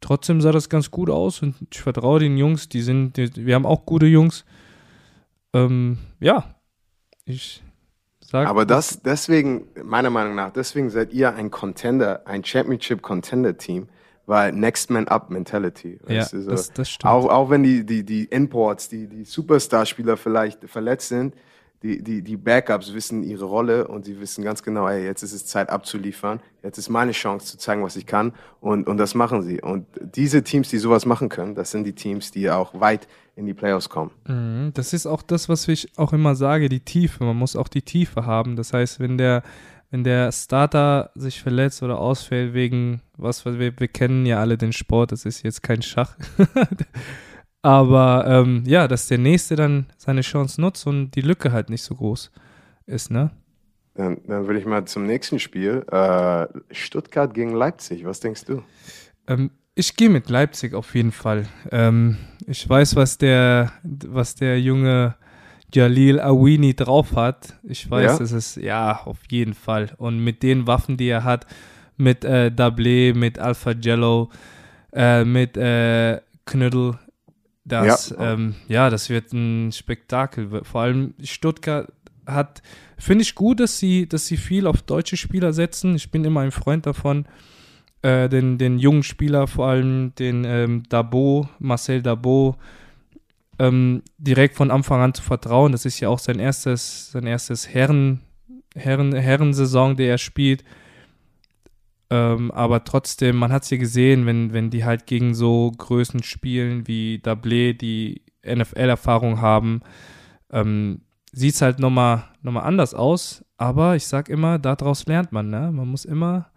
[0.00, 3.54] Trotzdem sah das ganz gut aus und ich vertraue den Jungs, die sind, die, wir
[3.54, 4.44] haben auch gute Jungs.
[5.52, 6.56] Ähm, ja,
[7.24, 7.62] ich,
[8.32, 13.88] Sag Aber das, deswegen, meiner Meinung nach, deswegen seid ihr ein Contender, ein Championship-Contender-Team,
[14.26, 15.98] weil Next Man Up Mentality.
[16.08, 16.48] Ja, so.
[16.48, 17.10] das, das stimmt.
[17.10, 21.34] Auch, auch wenn die, die, die Imports, die, die Superstar-Spieler vielleicht verletzt sind,
[21.82, 25.32] die, die, die Backups wissen ihre Rolle und sie wissen ganz genau, ey, jetzt ist
[25.32, 29.14] es Zeit abzuliefern, jetzt ist meine Chance zu zeigen, was ich kann und, und das
[29.16, 29.60] machen sie.
[29.60, 33.46] Und diese Teams, die sowas machen können, das sind die Teams, die auch weit in
[33.46, 34.12] die Playoffs kommen.
[34.28, 37.24] Mhm, das ist auch das, was ich auch immer sage, die Tiefe.
[37.24, 38.54] Man muss auch die Tiefe haben.
[38.56, 39.42] Das heißt, wenn der,
[39.92, 44.72] wenn der Starter sich verletzt oder ausfällt wegen was, wir, wir kennen ja alle den
[44.72, 46.16] Sport, das ist jetzt kein Schach.
[47.62, 51.82] Aber ähm, ja, dass der Nächste dann seine Chance nutzt und die Lücke halt nicht
[51.82, 52.32] so groß
[52.86, 53.30] ist, ne?
[53.94, 55.84] Dann, dann würde ich mal zum nächsten Spiel.
[55.92, 58.62] Äh, Stuttgart gegen Leipzig, was denkst du?
[59.28, 61.46] Ähm, ich gehe mit Leipzig auf jeden Fall.
[61.70, 62.16] Ähm,
[62.46, 65.16] ich weiß, was der, was der junge
[65.74, 67.58] Jalil Awini drauf hat.
[67.62, 68.24] Ich weiß, ja?
[68.24, 69.92] es ist, ja, auf jeden Fall.
[69.96, 71.46] Und mit den Waffen, die er hat,
[71.96, 74.30] mit äh, Dable, mit Alpha Jello,
[74.92, 76.98] äh, mit äh, Knödel,
[77.64, 78.32] das, ja.
[78.32, 80.62] Ähm, ja, das wird ein Spektakel.
[80.64, 81.92] Vor allem Stuttgart
[82.26, 82.62] hat,
[82.98, 85.94] finde ich gut, dass sie, dass sie viel auf deutsche Spieler setzen.
[85.94, 87.26] Ich bin immer ein Freund davon,
[88.02, 92.56] äh, den, den jungen Spieler, vor allem den ähm, Dabo, Marcel Dabo,
[93.58, 95.72] ähm, direkt von Anfang an zu vertrauen.
[95.72, 98.20] Das ist ja auch sein erstes, sein erstes Herren,
[98.74, 100.64] Herren, Herrensaison, der er spielt.
[102.10, 106.22] Ähm, aber trotzdem, man hat es ja gesehen, wenn, wenn die halt gegen so Größen
[106.22, 109.80] spielen wie Dablé, die NFL-Erfahrung haben,
[110.50, 113.44] ähm, sieht es halt nochmal noch mal anders aus.
[113.56, 115.48] Aber ich sag immer, daraus lernt man.
[115.48, 115.72] Ne?
[115.72, 116.50] Man muss immer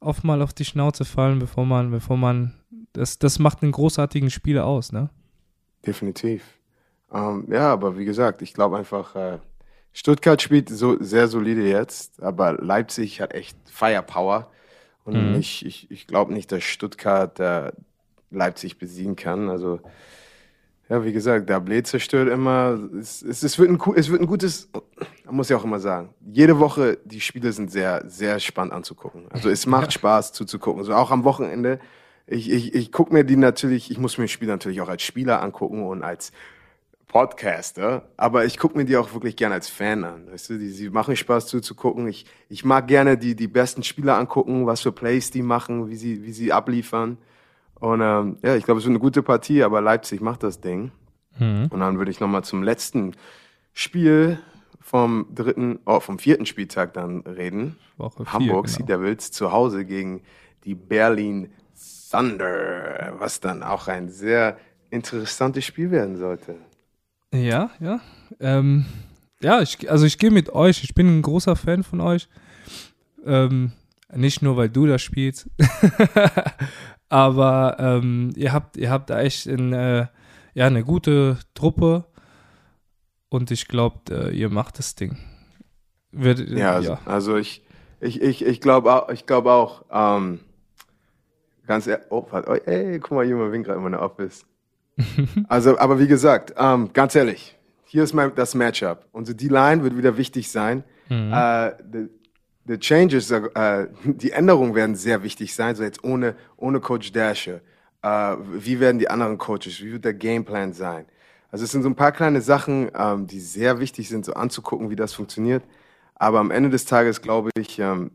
[0.00, 2.54] oft mal auf die Schnauze fallen, bevor man, bevor man,
[2.92, 5.10] das, das macht einen großartigen Spieler aus, ne?
[5.86, 6.42] Definitiv.
[7.12, 9.38] Ähm, ja, aber wie gesagt, ich glaube einfach, äh,
[9.92, 14.50] Stuttgart spielt so sehr solide jetzt, aber Leipzig hat echt Firepower.
[15.04, 15.34] Und mhm.
[15.40, 17.72] ich, ich, ich glaube nicht, dass Stuttgart äh,
[18.30, 19.48] Leipzig besiegen kann.
[19.48, 19.80] Also
[20.88, 22.78] ja, wie gesagt, der Blade zerstört immer.
[22.98, 24.68] Es, es, es, wird ein, es wird ein gutes,
[25.24, 29.26] man muss ja auch immer sagen, jede Woche, die Spiele sind sehr, sehr spannend anzugucken.
[29.30, 29.90] Also es macht ja.
[29.92, 30.84] Spaß zuzugucken.
[30.84, 31.80] So auch am Wochenende.
[32.30, 35.02] Ich, ich, ich gucke mir die natürlich, ich muss mir die Spiele natürlich auch als
[35.02, 36.32] Spieler angucken und als
[37.08, 40.30] Podcaster, aber ich gucke mir die auch wirklich gerne als Fan an.
[40.30, 42.06] Weißt du, die, die machen Spaß zuzugucken.
[42.06, 45.96] Ich, ich mag gerne die, die besten Spieler angucken, was für Plays die machen, wie
[45.96, 47.18] sie, wie sie abliefern.
[47.80, 50.92] Und ähm, ja, ich glaube, es wird eine gute Partie, aber Leipzig macht das Ding.
[51.38, 51.66] Mhm.
[51.70, 53.16] Und dann würde ich nochmal zum letzten
[53.72, 54.38] Spiel
[54.80, 57.76] vom dritten, oh, vom vierten Spieltag dann reden.
[57.96, 58.88] Woche Hamburg vier, genau.
[58.88, 60.22] Sea Devils zu Hause gegen
[60.64, 61.50] die Berlin
[62.10, 64.56] Thunder, was dann auch ein sehr
[64.90, 66.56] interessantes Spiel werden sollte.
[67.32, 68.00] Ja, ja.
[68.40, 68.86] Ähm,
[69.40, 70.82] ja, ich, also ich gehe mit euch.
[70.82, 72.28] Ich bin ein großer Fan von euch.
[73.24, 73.72] Ähm,
[74.12, 75.48] nicht nur, weil du da spielst,
[77.10, 80.06] Aber ähm, ihr habt, ihr habt da echt in, äh,
[80.54, 82.04] ja, eine gute Truppe
[83.28, 85.18] und ich glaube, äh, ihr macht das Ding.
[86.12, 87.64] Wird, ja, also, ja, also, ich,
[88.00, 90.38] ich, ich, ich glaube auch, ich glaube auch, ähm,
[91.70, 94.44] ganz ehrlich, oh, oh, ey, guck mal, jemand winkt gerade in meiner Office.
[95.48, 99.06] also, aber wie gesagt, ähm, ganz ehrlich, hier ist mein, das Matchup.
[99.12, 100.82] Unsere D-Line wird wieder wichtig sein.
[101.08, 101.32] Mhm.
[101.32, 101.70] Äh,
[102.66, 105.76] the changes, äh, die Änderungen werden sehr wichtig sein.
[105.76, 107.60] So jetzt ohne, ohne Coach Dasher.
[108.02, 109.80] Äh, wie werden die anderen Coaches?
[109.80, 111.06] Wie wird der Gameplan sein?
[111.52, 114.90] Also es sind so ein paar kleine Sachen, ähm, die sehr wichtig sind, so anzugucken,
[114.90, 115.62] wie das funktioniert.
[116.16, 118.10] Aber am Ende des Tages, glaube ich, ähm,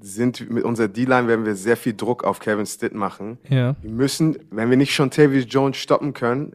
[0.00, 3.38] sind mit unserer D-Line werden wir sehr viel Druck auf Kevin Stitt machen.
[3.48, 3.76] Ja.
[3.82, 6.52] Wir müssen, wenn wir nicht schon Tavius Jones stoppen können,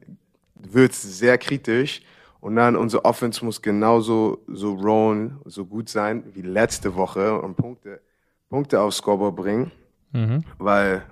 [0.55, 2.01] wird es sehr kritisch.
[2.39, 7.55] Und dann unsere Offense muss genauso so rollen, so gut sein wie letzte Woche und
[7.55, 8.01] Punkte,
[8.49, 9.71] Punkte aufs Scoreboard bringen.
[10.11, 10.43] Mhm.
[10.59, 11.03] Weil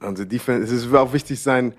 [0.00, 1.72] unsere Defense, es wird auch wichtig sein,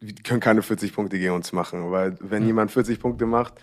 [0.00, 1.90] die können keine 40 Punkte gegen uns machen.
[1.90, 3.54] Weil wenn jemand 40 Punkte macht,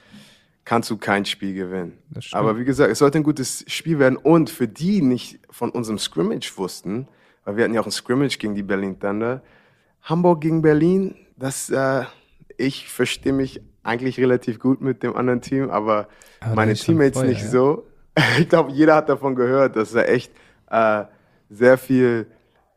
[0.65, 1.97] kannst du kein Spiel gewinnen.
[2.31, 4.17] Aber wie gesagt, es sollte ein gutes Spiel werden.
[4.17, 7.07] Und für die nicht von unserem Scrimmage wussten,
[7.45, 9.41] weil wir hatten ja auch ein Scrimmage gegen die Berlin Thunder,
[10.01, 12.03] Hamburg gegen Berlin, das, äh,
[12.57, 16.07] ich verstehe mich eigentlich relativ gut mit dem anderen Team, aber
[16.39, 17.49] Aber meine Teammates Feuer, nicht ja.
[17.49, 17.87] so.
[18.39, 20.31] Ich glaube, jeder hat davon gehört, dass da echt
[20.69, 21.03] äh,
[21.49, 22.27] sehr viel,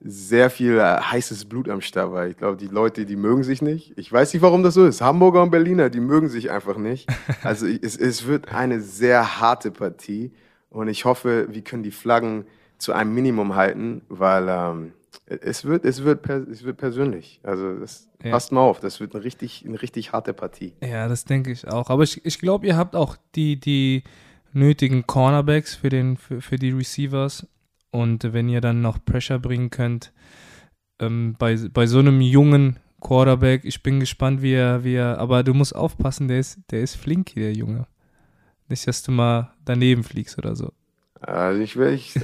[0.00, 2.26] sehr viel äh, heißes Blut am Start war.
[2.28, 3.92] Ich glaube, die Leute, die mögen sich nicht.
[3.96, 5.00] Ich weiß nicht, warum das so ist.
[5.00, 7.08] Hamburger und Berliner, die mögen sich einfach nicht.
[7.42, 10.32] Also es, es wird eine sehr harte Partie
[10.70, 12.44] und ich hoffe, wir können die Flaggen
[12.78, 14.92] zu einem Minimum halten, weil ähm,
[15.26, 17.40] es wird, es wird, es wird persönlich.
[17.42, 18.30] Also das, Ja.
[18.30, 20.74] passt mal auf, das wird eine richtig, eine richtig harte Partie.
[20.82, 21.90] Ja, das denke ich auch.
[21.90, 24.04] Aber ich, ich glaube, ihr habt auch die, die
[24.52, 27.46] nötigen Cornerbacks für, den, für, für die Receivers.
[27.90, 30.12] Und wenn ihr dann noch Pressure bringen könnt,
[31.00, 35.42] ähm, bei, bei so einem jungen Quarterback, ich bin gespannt, wie er, wie er, aber
[35.42, 37.86] du musst aufpassen, der ist, der ist flink, der Junge.
[38.68, 40.72] Nicht, dass du mal daneben fliegst oder so.
[41.20, 42.14] Also ich will, ich,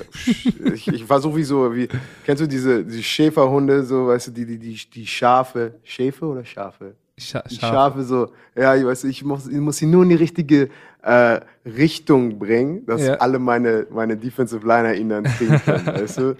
[0.72, 1.88] ich, ich war sowieso, wie,
[2.24, 6.44] kennst du diese, diese Schäferhunde, so, weißt du, die, die, die, die Schafe, Schäfe oder
[6.44, 6.94] Schafe?
[7.18, 7.60] Scha scharf.
[7.60, 10.68] Schafe so, ja, ich weiß, ich muss, ich muss sie nur in die richtige
[11.04, 13.14] äh, Richtung bringen, dass Ja.
[13.14, 16.36] alle meine, meine Defensive Liner ihn dann kriegen können, weißt du?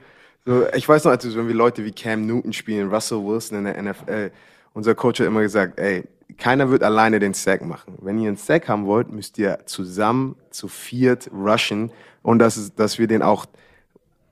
[0.47, 3.65] So, ich weiß noch, als wenn wir Leute wie Cam Newton spielen, Russell Wilson in
[3.65, 4.31] der NFL,
[4.75, 6.05] unser Coach hat immer gesagt, ey,
[6.39, 7.95] keiner wird alleine den Sack machen.
[8.01, 11.93] Wenn ihr einen Sack haben wollt, müsst ihr zusammen zu viert rushen
[12.23, 13.47] und das ist, dass wir den auch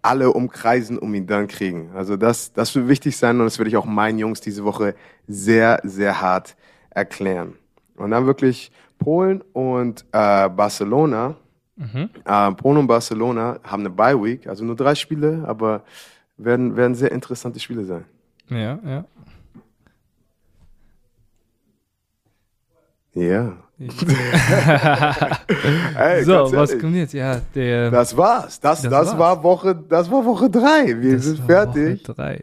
[0.02, 1.90] alle umkreisen, um ihn dann kriegen.
[1.94, 4.94] Also das, das wird wichtig sein und das werde ich auch meinen Jungs diese Woche
[5.28, 6.56] sehr, sehr hart
[6.90, 7.54] erklären.
[7.96, 11.36] Und dann wirklich Polen und äh, Barcelona.
[12.24, 15.82] Äh, Polen und Barcelona haben eine Bye Week, also nur drei Spiele, aber
[16.36, 18.04] werden, werden sehr interessante Spiele sein.
[18.48, 19.04] Ja, ja.
[23.14, 23.56] Ja.
[25.98, 27.12] Ey, so, was kommt jetzt?
[27.14, 27.90] Ja, der.
[27.90, 28.60] Das war's.
[28.60, 29.18] Das, Das das, war's.
[29.18, 31.00] war Woche, das war Woche drei.
[31.00, 32.08] Wir das sind fertig.
[32.08, 32.40] Woche drei.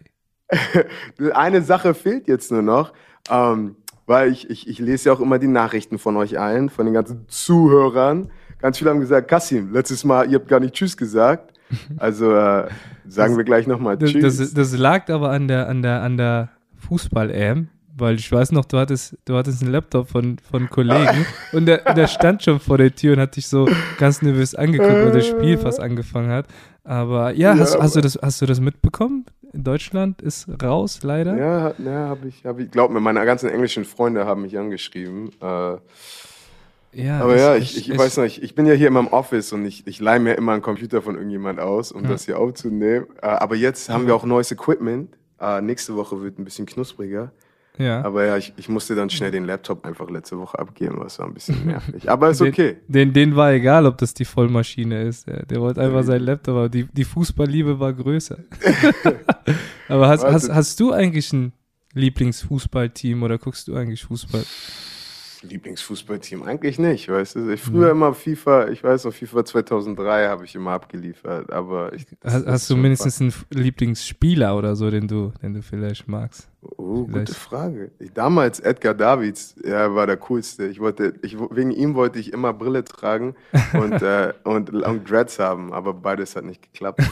[1.33, 2.91] Eine Sache fehlt jetzt nur noch,
[3.29, 3.77] ähm,
[4.09, 6.95] weil ich, ich, ich lese ja auch immer die Nachrichten von euch allen, von den
[6.95, 8.31] ganzen Zuhörern.
[8.59, 11.53] Ganz viele haben gesagt, Kassim, letztes Mal, ihr habt gar nicht Tschüss gesagt.
[11.97, 12.67] Also äh,
[13.07, 14.37] sagen wir gleich nochmal Das, Tschüss.
[14.39, 16.49] das, das lag aber an der, an der, an der
[16.79, 21.67] Fußball-EM, weil ich weiß noch, du hattest, du hattest einen Laptop von, von Kollegen und
[21.67, 23.67] der, der stand schon vor der Tür und hat dich so
[23.99, 26.47] ganz nervös angeguckt, weil das Spiel fast angefangen hat.
[26.83, 29.25] Aber ja, Ja, hast, hast, du aber- das, hast du das mitbekommen?
[29.53, 31.35] Deutschland ist raus, leider.
[31.37, 35.29] ja, ja habe ich, hab ich, glaub mir, meine ganzen englischen Freunde haben mich angeschrieben.
[35.41, 35.77] Äh,
[36.91, 38.93] Ja, aber es- ja, ich, ich es- weiß noch, ich, ich bin ja hier in
[38.93, 42.09] meinem Office und ich, ich leihe mir immer einen Computer von irgendjemand aus, um Ja.
[42.09, 43.05] das hier aufzunehmen.
[43.21, 45.15] Äh, aber jetzt haben wir auch neues Equipment.
[45.39, 47.31] Äh, nächste Woche wird ein bisschen knuspriger.
[47.79, 48.03] Ja.
[48.03, 51.27] Aber ja, ich, ich musste dann schnell den Laptop einfach letzte Woche abgeben, was war
[51.27, 52.11] ein bisschen nervig.
[52.11, 52.77] Aber ist okay.
[52.87, 55.27] Den, den, den war egal, ob das die Vollmaschine ist.
[55.27, 58.37] Der, der wollte einfach seinen Laptop, aber die, die Fußballliebe war größer.
[59.87, 60.33] aber hast, Warte.
[60.35, 61.53] hast, hast du eigentlich ein
[61.93, 64.43] Lieblingsfußballteam oder guckst du eigentlich Fußball?
[65.41, 67.49] Lieblingsfußballteam eigentlich nicht, weißt du.
[67.49, 72.05] Ich früher immer FIFA, ich weiß noch, FIFA 2003 habe ich immer abgeliefert, aber ich,
[72.23, 76.49] Hast, hast du mindestens einen Lieblingsspieler oder so, den du, den du vielleicht magst?
[76.61, 77.27] Oh, Vielleicht.
[77.27, 77.91] gute Frage.
[77.99, 80.65] Ich, damals Edgar Davids, er war der coolste.
[80.67, 83.35] Ich wollte, ich, wegen ihm wollte ich immer Brille tragen
[83.73, 87.01] und, äh, und, und Dreads haben, aber beides hat nicht geklappt.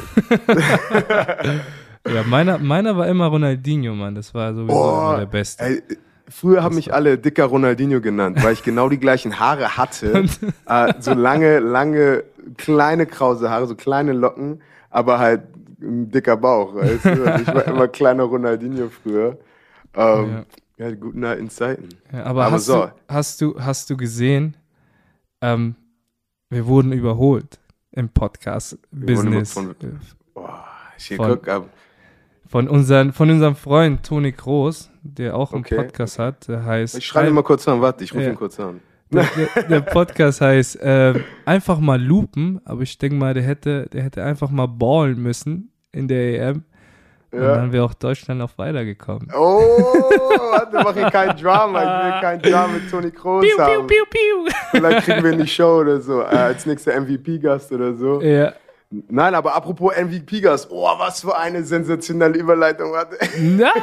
[2.13, 4.15] Ja, meiner, meiner war immer Ronaldinho, Mann.
[4.15, 5.63] Das war sowieso Boah, immer der Beste.
[5.63, 5.82] Ey,
[6.30, 10.25] früher haben mich alle dicker Ronaldinho genannt, weil ich genau die gleichen Haare hatte.
[10.65, 12.23] äh, so lange, lange,
[12.57, 15.43] kleine krause Haare, so kleine Locken, aber halt
[15.82, 16.75] ein dicker Bauch.
[16.75, 17.23] Weißt du?
[17.23, 19.38] Und Ich war immer kleiner Ronaldinho früher.
[19.95, 20.45] Ähm,
[20.78, 20.89] ja.
[20.89, 21.89] die guten alten Zeiten.
[22.11, 22.86] Ja, aber Aber hast, so.
[22.86, 24.55] du, hast, du, hast du gesehen,
[25.41, 25.75] ähm,
[26.49, 27.59] wir wurden überholt
[27.91, 29.55] im Podcast-Business.
[30.34, 30.65] Boah,
[30.97, 31.69] ich guck, ab.
[32.50, 35.76] Von, unseren, von unserem Freund Toni Groß, der auch einen Okay.
[35.76, 36.98] Podcast hat, der heißt.
[36.98, 38.30] Ich schreibe ihn mal kurz an, warte, ich rufe Ja.
[38.30, 38.80] ihn kurz an.
[39.10, 39.26] der,
[39.56, 44.04] der, der Podcast heißt ähm, einfach mal lupen, aber ich denke mal, der hätte, der
[44.04, 46.64] hätte einfach mal ballen müssen in der EM.
[47.32, 47.56] Und Ja.
[47.56, 49.30] dann wäre auch Deutschland noch weitergekommen.
[49.36, 49.60] Oh,
[50.52, 51.80] warte, mach hier kein Drama.
[51.82, 53.88] Ich will kein Drama mit Toni Kroos haben.
[53.88, 54.04] piu.
[54.72, 58.22] Vielleicht kriegen wir in die Show oder so, äh, als nächster MVP-Gast oder so.
[58.22, 58.54] Ja,
[58.90, 62.94] Nein, aber apropos MVP-Gas, oh, was für eine sensationelle Überleitung.
[63.40, 63.74] Na,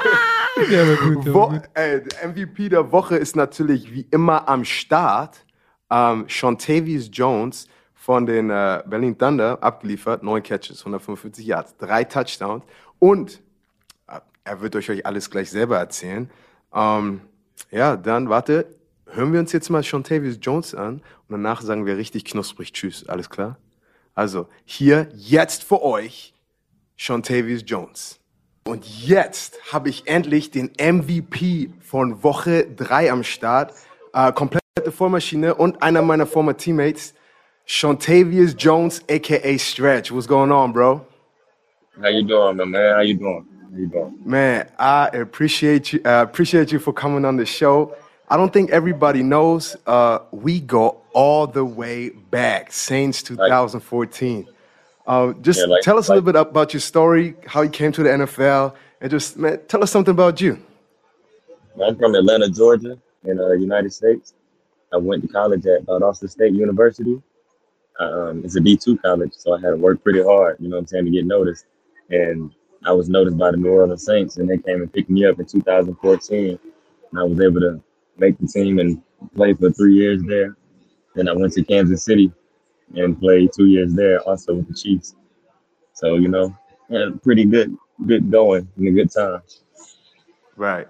[0.71, 1.63] der war gut, der war gut.
[1.75, 5.45] ey, der MVP der Woche ist natürlich wie immer am Start.
[5.91, 12.65] Ähm, Shontavious Jones von den äh, Berlin Thunder abgeliefert, neun Catches, 145 Yards, drei Touchdowns
[12.99, 13.43] und
[14.09, 16.31] äh, er wird euch euch alles gleich selber erzählen.
[16.75, 17.21] Ähm,
[17.71, 18.67] ja, dann warte,
[19.07, 23.07] hören wir uns jetzt mal Shontavious Jones an und danach sagen wir richtig knusprig Tschüss,
[23.07, 23.59] alles klar?
[24.15, 26.35] Also hier jetzt für euch
[26.97, 28.21] Shontavious Jones.
[28.67, 33.75] Und jetzt habe ich endlich den MVP von Woche 3 am Start.
[34.15, 37.15] Äh, komplette Vollmaschine und einer meiner former Teammates,
[37.67, 40.13] Shontavious Jones, aka Stretch.
[40.13, 41.07] What's going on, bro?
[42.01, 42.73] How you doing, man?
[42.75, 43.47] How you doing?
[43.71, 44.15] How you doing?
[44.25, 46.01] Man, I appreciate you.
[46.05, 47.95] Uh, appreciate you for coming on the show.
[48.29, 49.77] I don't think everybody knows.
[49.87, 54.49] Uh, we go all the way back, Saints 2014.
[55.07, 57.93] Uh, just Yeah, like- tell us a little bit about your story, how you came
[57.93, 60.59] to the NFL, and just man, tell us something about you.
[61.83, 64.35] I'm from Atlanta, Georgia, in the United States.
[64.93, 67.21] I went to college at Valdosta State University.
[68.01, 70.83] Um, it's a D2 college, so I had to work pretty hard, you know what
[70.83, 71.67] I'm saying, to get noticed.
[72.11, 72.53] And
[72.87, 75.39] I was noticed by the New Orleans Saints, and they came and picked me up
[75.39, 76.59] in 2014.
[77.11, 77.81] And I was able to
[78.17, 79.03] make the team and
[79.35, 80.57] play for three years there.
[81.15, 82.33] Then I went to Kansas City
[82.97, 85.15] and played two years there, also with the Chiefs.
[85.93, 86.55] So, you know,
[86.91, 89.43] had a pretty good, good going and a good time.
[90.57, 90.89] Right.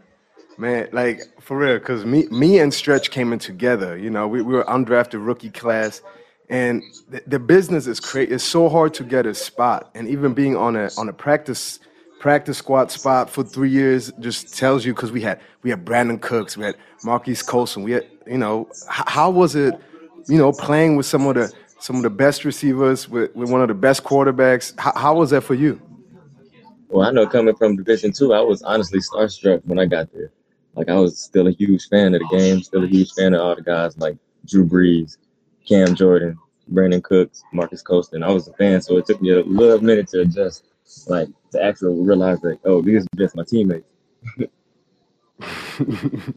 [0.57, 3.99] Man, like for real, because me, me and Stretch came in together.
[3.99, 6.01] You know, we, we were undrafted rookie class,
[6.49, 8.33] and the, the business is crazy.
[8.33, 11.81] It's so hard to get a spot, and even being on a on a practice
[12.25, 16.19] practice squad spot for three years just tells you because we had we had Brandon
[16.19, 19.75] Cooks, we had Marquise Colson, we had you know h- how was it,
[20.27, 23.61] you know, playing with some of the some of the best receivers with, with one
[23.61, 24.73] of the best quarterbacks.
[24.81, 25.79] How, how was that for you?
[26.89, 30.33] Well, I know coming from Division Two, I was honestly starstruck when I got there.
[30.77, 33.43] Like I was still a huge fan of the game, still a huge fan of
[33.43, 34.17] all the guys like
[34.47, 35.19] Drew Brees,
[35.69, 38.23] Cam Jordan, Brandon Cooks, Marcus Colston.
[38.23, 40.65] I was a fan, so it took me a little minute to adjust,
[41.07, 43.87] like to actually realize that oh, these are just my teammates.
[45.79, 46.35] man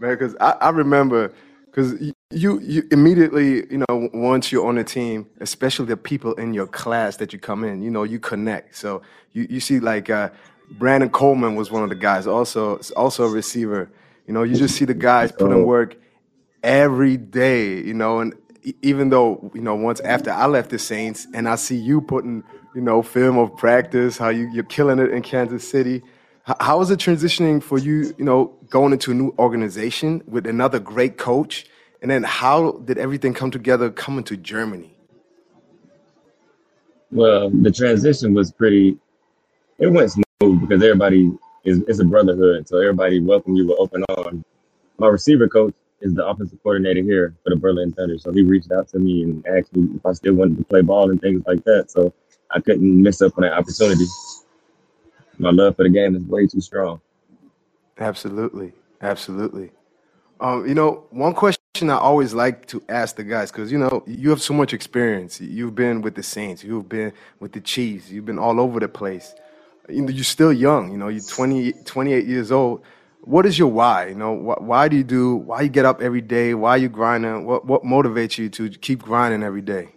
[0.00, 1.32] because I, I remember
[1.66, 2.00] because
[2.30, 6.66] you you immediately you know once you're on a team especially the people in your
[6.66, 9.02] class that you come in you know you connect so
[9.32, 10.28] you, you see like uh,
[10.72, 13.90] brandon coleman was one of the guys also also a receiver
[14.26, 15.64] you know you just see the guys put in Oh.
[15.64, 15.96] work
[16.62, 18.34] every day you know and
[18.82, 20.10] even though you know once mm-hmm.
[20.10, 22.42] after i left the saints and i see you putting
[22.74, 26.02] you know film of practice how you, you're killing it in kansas city
[26.60, 30.78] how was it transitioning for you you know going into a new organization with another
[30.78, 31.66] great coach
[32.02, 34.94] and then how did everything come together coming to germany
[37.10, 38.98] Well, the transition was pretty.
[39.78, 41.32] It went smooth because everybody
[41.64, 44.44] is it's a brotherhood, so everybody welcomed you with open arms.
[44.98, 48.70] My receiver coach is the offensive coordinator here for the Berlin Thunder, so he reached
[48.72, 51.42] out to me and asked me if I still wanted to play ball and things
[51.46, 51.90] like that.
[51.90, 52.12] So
[52.50, 54.04] I couldn't miss up on that opportunity.
[55.38, 57.00] My love for the game is way too strong.
[57.98, 59.70] Absolutely, absolutely.
[60.40, 64.02] Um, you know, one question I always like to ask the guys because you know
[64.06, 65.40] you have so much experience.
[65.40, 68.88] You've been with the Saints, you've been with the Chiefs, you've been all over the
[68.88, 69.34] place.
[69.88, 70.92] You know, you're still young.
[70.92, 72.82] You know, you're 20, 28 years old.
[73.22, 74.08] What is your why?
[74.08, 75.36] You know, wh- why do you do?
[75.36, 76.54] Why you get up every day?
[76.54, 77.46] Why you grinding?
[77.46, 79.90] What what motivates you to keep grinding every day?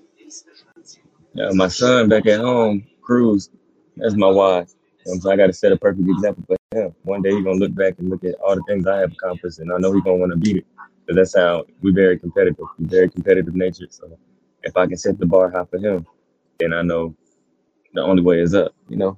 [1.34, 3.50] Yeah, my son back at home, Cruz,
[3.98, 4.60] that's my why.
[4.60, 4.66] You know
[5.04, 5.34] what I'm saying?
[5.34, 6.96] I got to set a perfect example for him.
[7.04, 9.60] One day he's gonna look back and look at all the things I have accomplished,
[9.60, 10.66] and I know he's gonna want to beat it.
[11.06, 12.60] Because that's how we're very competitive.
[12.80, 13.88] We're very competitive nature.
[13.90, 14.18] So
[14.64, 16.06] if I can set the bar high for him,
[16.60, 17.16] then I know
[17.94, 18.74] the only way is up.
[18.90, 19.18] You know.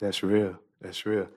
[0.00, 0.58] That's real.
[0.82, 1.28] That's real.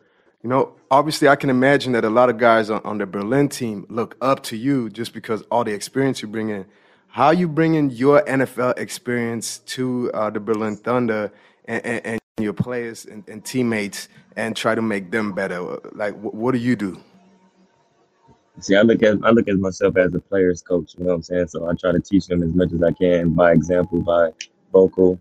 [0.44, 3.48] You know, obviously, I can imagine that a lot of guys on, on the Berlin
[3.48, 6.66] team look up to you just because all the experience you bring in.
[7.08, 11.32] How you bringing your NFL experience to uh, the Berlin Thunder
[11.66, 15.80] and, and, and your players and, and teammates and try to make them better?
[15.94, 17.00] Like, wh- what do you do?
[18.60, 20.96] See, I look at I look at myself as a player's coach.
[20.98, 21.48] You know what I'm saying?
[21.50, 24.32] So I try to teach them as much as I can by example, by
[24.74, 25.20] vocal,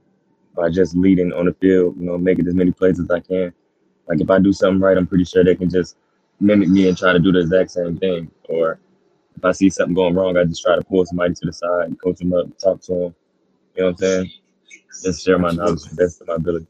[0.56, 1.96] by just leading on the field.
[1.98, 3.52] You know, making as many plays as I can.
[4.08, 5.96] Like if I do something right, I'm pretty sure they can just
[6.40, 8.30] mimic me and try to do the exact same thing.
[8.48, 8.78] Or
[9.36, 11.86] if I see something going wrong, I just try to pull somebody to the side,
[11.86, 13.14] and coach them up, talk to them.
[13.76, 14.32] You know what I'm saying?
[15.04, 16.66] Just share my knowledge to the best of my ability.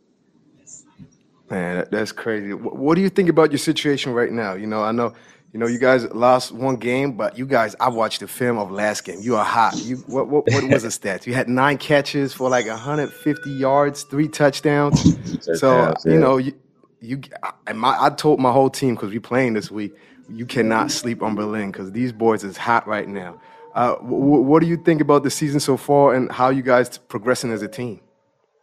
[1.51, 2.55] Man, that's crazy.
[2.55, 4.55] What do you think about your situation right now?
[4.55, 5.15] You know, I know
[5.53, 8.71] You know, you guys lost one game, but you guys, I watched the film of
[8.71, 9.21] last game.
[9.21, 9.77] You are hot.
[9.83, 11.27] You what what, what was the stats?
[11.27, 15.09] You had nine catches for like 150 yards, three touchdowns.
[15.53, 16.55] so you know, you
[17.03, 17.21] you
[17.67, 19.93] and my I told my whole team because we playing this week,
[20.31, 23.41] you cannot sleep on Berlin because these boys is hot right now.
[23.75, 26.99] Uh, w- what do you think about the season so far and how you guys
[26.99, 28.01] progressing as a team?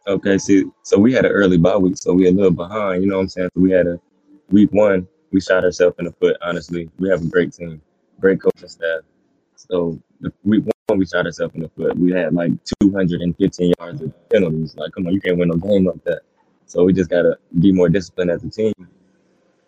[0.06, 3.02] Okay, see, so we had an early bye week, so we a little behind.
[3.02, 3.50] You know what I'm saying?
[3.54, 4.00] So we had a
[4.50, 6.36] week one, we shot ourselves in the foot.
[6.42, 7.82] Honestly, we have a great team,
[8.18, 9.00] great coaching staff.
[9.56, 11.96] So the week one, we shot ourselves in the foot.
[11.98, 14.74] We had like 215 yards of penalties.
[14.76, 16.22] Like, come on, you can't win no game like that.
[16.70, 18.72] So we just gotta be more disciplined as a team.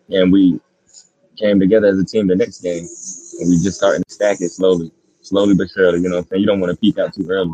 [0.09, 0.61] And we
[1.35, 2.87] came together as a team the next game,
[3.41, 4.89] and we just starting to stack it slowly,
[5.21, 5.99] slowly but surely.
[5.99, 6.39] You know what I'm saying?
[6.39, 7.51] You don't want to peak out too early.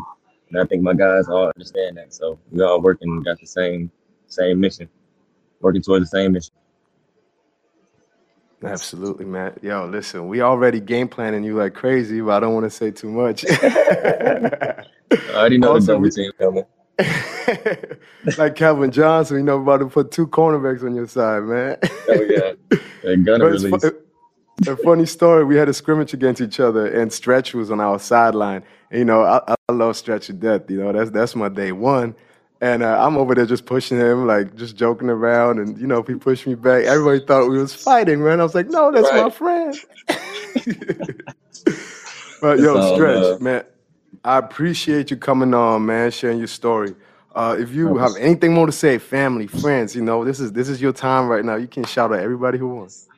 [0.50, 2.14] And I think my guys all understand that.
[2.14, 3.90] So we all working got the same
[4.28, 4.88] same mission,
[5.60, 6.54] working towards the same mission.
[8.62, 9.58] Absolutely, man.
[9.62, 12.92] Yo, listen, we already game planning you like crazy, but I don't want to say
[12.92, 13.44] too much.
[13.50, 14.84] I
[15.34, 16.64] already know Also, the double team coming.
[18.38, 21.76] like Calvin Johnson, you know, about to put two cornerbacks on your side, man.
[22.08, 22.78] Oh yeah,
[23.10, 23.82] and gunner release.
[23.82, 23.96] fu-
[24.68, 25.44] a funny story.
[25.44, 28.62] We had a scrimmage against each other, and Stretch was on our sideline.
[28.90, 30.70] And, you know, I, I love Stretch to death.
[30.70, 32.14] You know, that's that's my day one.
[32.62, 35.58] And uh, I'm over there just pushing him, like just joking around.
[35.58, 38.40] And you know, if he pushed me back, everybody thought we was fighting, man.
[38.40, 39.74] I was like, no, that's my friend.
[42.42, 43.40] but yo, Stretch, love.
[43.40, 43.64] man,
[44.24, 46.94] I appreciate you coming on, man, sharing your story.
[47.34, 50.68] Uh, if you have anything more to say, family, friends, you know, this is this
[50.68, 51.56] is your time right now.
[51.56, 53.08] You can shout out everybody who wants.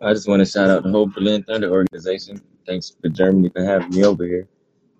[0.00, 2.40] I just want to shout out the whole Berlin Thunder organization.
[2.66, 4.46] Thanks for Germany for having me over here.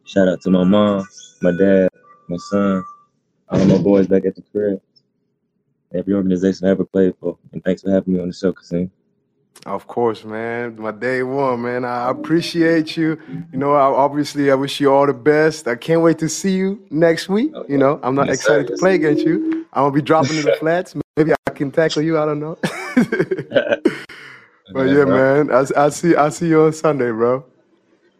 [0.04, 1.06] Shout out to my mom,
[1.42, 1.90] my dad,
[2.28, 2.82] my son,
[3.48, 4.80] all my boys back at the crib.
[5.94, 7.38] Every organization I ever played for.
[7.52, 8.90] And thanks for having me on the show, Kasim.
[9.64, 10.76] Of course, man.
[10.78, 11.84] My day one, man.
[11.84, 13.18] I appreciate you.
[13.52, 15.66] You know, I, obviously, I wish you all the best.
[15.66, 17.52] I can't wait to see you next week.
[17.54, 18.60] Oh, You know, I'm not Yes, sir.
[18.60, 19.66] excited to play against you.
[19.72, 20.94] I'm gonna be dropping to the flats.
[21.16, 22.18] Maybe I can tackle you.
[22.18, 22.56] I don't know.
[24.72, 25.50] but yeah, man.
[25.50, 26.14] I, I see.
[26.14, 27.44] I see you on Sunday, bro.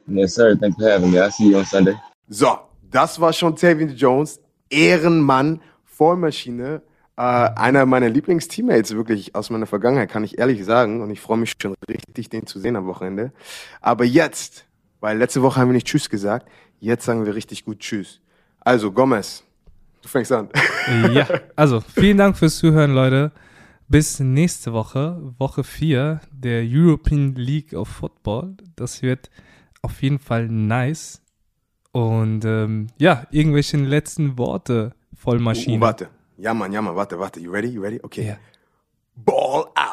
[0.09, 0.57] Yes, sir.
[0.57, 1.19] Thanks for having me.
[1.19, 1.95] I'll see you on Sunday.
[2.31, 2.61] So,
[2.91, 6.81] das war schon Tavian Jones, Ehrenmann, Vollmaschine.
[7.19, 11.01] Äh, einer meiner Lieblingsteammates, wirklich aus meiner Vergangenheit, kann ich ehrlich sagen.
[11.01, 13.33] Und ich freue mich schon richtig, den zu sehen am Wochenende.
[13.81, 14.67] Aber jetzt,
[15.01, 16.49] weil letzte Woche haben wir nicht Tschüss gesagt,
[16.79, 18.21] jetzt sagen wir richtig gut Tschüss.
[18.61, 19.45] Also, Gomez,
[20.03, 20.49] du fängst an.
[21.13, 23.33] Ja, also vielen Dank fürs Zuhören, Leute.
[23.89, 28.57] Bis nächste Woche, Woche 4 der European League of Football.
[28.77, 29.31] Das wird
[29.83, 31.23] auf jeden Fall nice.
[31.93, 35.81] Und ähm, ja, irgendwelche letzten Worte, Oh, Vollmaschine.
[35.81, 36.09] warte.
[36.39, 37.41] Ja, Mann, ja, Mann, warte, warte.
[37.41, 37.69] You ready?
[37.69, 38.01] You ready?
[38.03, 38.27] Okay.
[38.27, 38.37] Ja.
[39.15, 39.86] Ball out.